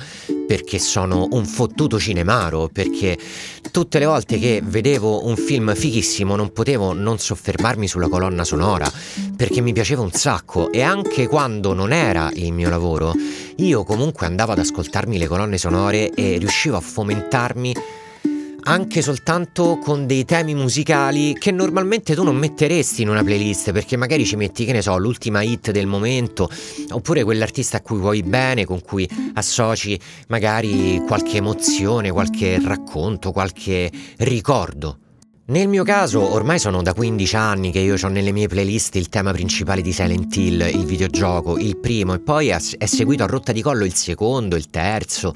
perché 0.46 0.79
sono 0.79 1.29
un 1.33 1.44
fottuto 1.44 1.99
cinemaro, 2.01 2.70
perché 2.73 3.18
tutte 3.70 3.99
le 3.99 4.07
volte 4.07 4.38
che 4.38 4.62
vedevo 4.64 5.27
un 5.27 5.37
film 5.37 5.75
fighissimo 5.75 6.35
non 6.35 6.53
potevo 6.53 6.92
non 6.94 7.18
soffermarmi 7.18 7.87
sulla 7.87 8.09
colonna 8.09 8.44
sonora, 8.44 8.90
perché 9.37 9.61
mi 9.61 9.73
piaceva 9.73 10.01
un 10.03 10.12
sacco 10.12 10.73
e 10.73 10.81
anche 10.81 11.29
quando 11.29 11.75
non 11.75 11.92
era 11.92 12.31
il 12.35 12.53
mio 12.53 12.70
lavoro, 12.70 13.14
io 13.57 13.85
comunque 13.85 14.27
andavo 14.27 14.53
ad 14.53 14.59
ascoltarmi 14.59 15.18
le 15.18 15.27
colonne 15.27 15.59
sonore 15.59 16.11
e 16.11 16.38
riuscivo 16.38 16.77
a 16.77 16.81
fomentarmi 16.81 17.75
anche 18.62 19.03
soltanto 19.03 19.79
con 19.79 20.07
dei 20.07 20.25
temi 20.25 20.55
musicali 20.55 21.35
che 21.38 21.51
normalmente 21.51 22.14
tu 22.14 22.23
non 22.23 22.37
metteresti 22.37 23.03
in 23.03 23.09
una 23.09 23.23
playlist 23.23 23.73
perché 23.73 23.96
magari 23.96 24.25
ci 24.25 24.37
metti, 24.37 24.64
che 24.64 24.73
ne 24.73 24.83
so, 24.83 24.96
l'ultima 24.99 25.42
hit 25.42 25.70
del 25.70 25.87
momento 25.87 26.49
oppure 26.90 27.25
quell'artista 27.25 27.79
a 27.79 27.81
cui 27.81 27.99
vuoi 27.99 28.23
bene, 28.23 28.64
con 28.64 28.83
cui 28.83 29.09
associ 29.35 29.99
magari 30.29 31.03
qualche 31.07 31.38
emozione, 31.38 32.11
qualche 32.11 32.61
racconto, 32.62 33.33
qualche 33.33 33.90
ricordo. 34.18 34.99
Nel 35.46 35.66
mio 35.66 35.83
caso, 35.83 36.33
ormai 36.33 36.61
sono 36.61 36.81
da 36.81 36.94
15 36.94 37.35
anni 37.35 37.73
che 37.73 37.81
io 37.81 37.96
ho 38.01 38.09
nelle 38.09 38.31
mie 38.31 38.46
playlist 38.46 38.94
il 38.94 39.09
tema 39.09 39.33
principale 39.33 39.83
di 39.83 39.92
Silent 39.92 40.37
Hill, 40.37 40.61
il 40.73 40.85
videogioco, 40.85 41.59
il 41.59 41.77
primo, 41.77 42.14
e 42.14 42.20
poi 42.20 42.49
è 42.49 42.87
seguito 42.87 43.25
a 43.25 43.27
rotta 43.27 43.51
di 43.51 43.61
collo 43.61 43.85
il 43.85 43.94
secondo, 43.94 44.55
il 44.55 44.70
terzo. 44.70 45.35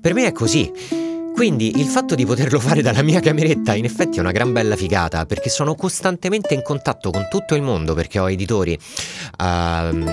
Per 0.00 0.14
me 0.14 0.24
è 0.24 0.32
così. 0.32 1.09
Quindi 1.32 1.80
il 1.80 1.86
fatto 1.86 2.14
di 2.14 2.26
poterlo 2.26 2.60
fare 2.60 2.82
dalla 2.82 3.02
mia 3.02 3.20
cameretta 3.20 3.74
in 3.74 3.84
effetti 3.84 4.18
è 4.18 4.20
una 4.20 4.30
gran 4.30 4.52
bella 4.52 4.76
figata 4.76 5.24
perché 5.24 5.48
sono 5.48 5.74
costantemente 5.74 6.52
in 6.54 6.62
contatto 6.62 7.10
con 7.10 7.28
tutto 7.30 7.54
il 7.54 7.62
mondo 7.62 7.94
perché 7.94 8.18
ho 8.18 8.30
editori 8.30 8.78
uh, 9.38 9.44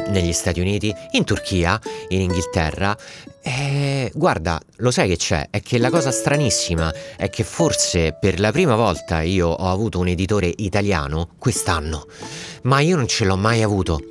negli 0.10 0.32
Stati 0.32 0.60
Uniti, 0.60 0.94
in 1.12 1.26
Turchia, 1.26 1.80
in 2.10 2.22
Inghilterra 2.22 2.96
e 3.42 4.12
guarda, 4.14 4.60
lo 4.78 4.92
sai 4.92 5.08
che 5.08 5.16
c'è? 5.16 5.48
È 5.50 5.62
che 5.62 5.78
la 5.78 5.90
cosa 5.90 6.12
stranissima 6.12 6.94
è 7.16 7.30
che 7.30 7.46
forse 7.46 8.16
per 8.20 8.42
la 8.42 8.52
prima 8.52 8.76
volta 8.76 9.22
io 9.22 9.48
ho 9.48 9.72
avuto 9.72 10.00
un 10.00 10.10
editore 10.10 10.52
italiano 10.58 11.30
quest'anno, 11.38 12.08
ma 12.64 12.82
io 12.82 12.98
non 12.98 13.08
ce 13.08 13.24
l'ho 13.24 13.38
mai 13.38 13.64
avuto. 13.64 14.02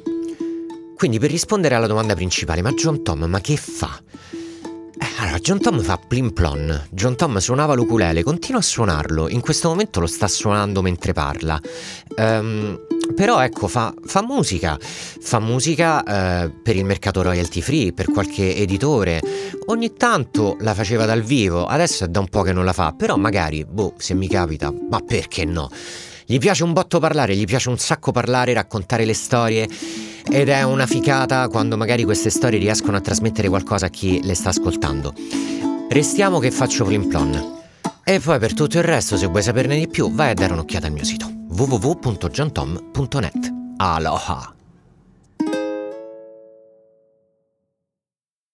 Quindi 0.97 1.19
per 1.19 1.31
rispondere 1.31 1.75
alla 1.75 1.87
domanda 1.87 2.15
principale, 2.15 2.63
ma 2.63 2.73
John 2.73 3.03
Tom, 3.03 3.25
ma 3.25 3.41
che 3.43 3.57
fa? 3.57 4.01
Allora, 4.99 5.39
John 5.39 5.61
Tom 5.61 5.81
fa 5.81 5.99
plim 5.99 6.33
plon. 6.33 6.89
John 6.91 7.17
Tom 7.17 7.39
suonava 7.39 7.75
l'ukulele, 7.75 8.23
continua 8.23 8.61
a 8.61 8.63
suonarlo. 8.63 9.29
In 9.29 9.41
questo 9.41 9.69
momento 9.69 10.01
lo 10.01 10.07
sta 10.07 10.27
suonando 10.29 10.83
mentre 10.83 11.13
parla. 11.13 11.61
Um, 12.17 12.79
però 13.15 13.41
ecco, 13.41 13.69
fa, 13.69 13.95
fa, 14.05 14.23
musica. 14.23 14.79
Fa 14.81 15.39
musica 15.39 15.99
uh, 16.45 16.63
per 16.63 16.77
il 16.77 16.85
mercato 16.85 17.23
royalty 17.23 17.61
free, 17.61 17.93
per 17.93 18.07
qualche 18.07 18.57
editore. 18.57 19.21
Ogni 19.67 19.93
tanto 19.95 20.57
la 20.61 20.75
faceva 20.75 21.05
dal 21.05 21.23
vivo, 21.23 21.67
adesso 21.67 22.05
è 22.05 22.09
da 22.09 22.21
un 22.21 22.29
po' 22.29 22.43
che 22.43 22.53
non 22.53 22.65
la 22.65 22.73
fa. 22.73 22.93
Però 22.97 23.17
magari, 23.17 23.65
boh, 23.65 23.95
se 23.99 24.15
mi 24.15 24.29
capita, 24.29 24.73
ma 24.91 25.01
perché 25.01 25.45
no? 25.45 25.71
Gli 26.29 26.39
piace 26.39 26.65
un 26.65 26.73
botto 26.73 26.99
parlare, 26.99 27.37
gli 27.37 27.45
piace 27.45 27.69
un 27.69 27.79
sacco 27.79 28.11
parlare, 28.11 28.53
raccontare 28.53 29.05
le 29.05 29.15
storie 29.15 29.69
ed 30.29 30.49
è 30.49 30.65
una 30.65 30.87
ficata 30.87 31.47
quando 31.47 31.77
magari 31.77 32.03
queste 32.03 32.31
storie 32.31 32.59
riescono 32.59 32.97
a 32.97 33.01
trasmettere 33.01 33.49
qualcosa 33.49 33.87
a 33.87 33.91
chi 33.91 34.21
le 34.25 34.35
sta 34.35 34.49
ascoltando. 34.49 35.15
Restiamo 35.89 36.41
che 36.41 36.51
faccio 36.51 36.85
plim 36.85 37.07
plon. 37.07 37.55
E 38.03 38.19
poi 38.19 38.41
per 38.41 38.55
tutto 38.55 38.79
il 38.79 38.85
resto, 38.85 39.17
se 39.17 39.27
vuoi 39.27 39.43
saperne 39.43 39.79
di 39.79 39.87
più, 39.87 40.13
vai 40.13 40.31
a 40.31 40.35
dare 40.35 40.53
un'occhiata 40.53 40.89
al 40.89 40.93
mio 40.93 41.05
sito 41.05 41.31
www.johntom.net. 41.49 43.53
Aloha! 43.77 44.56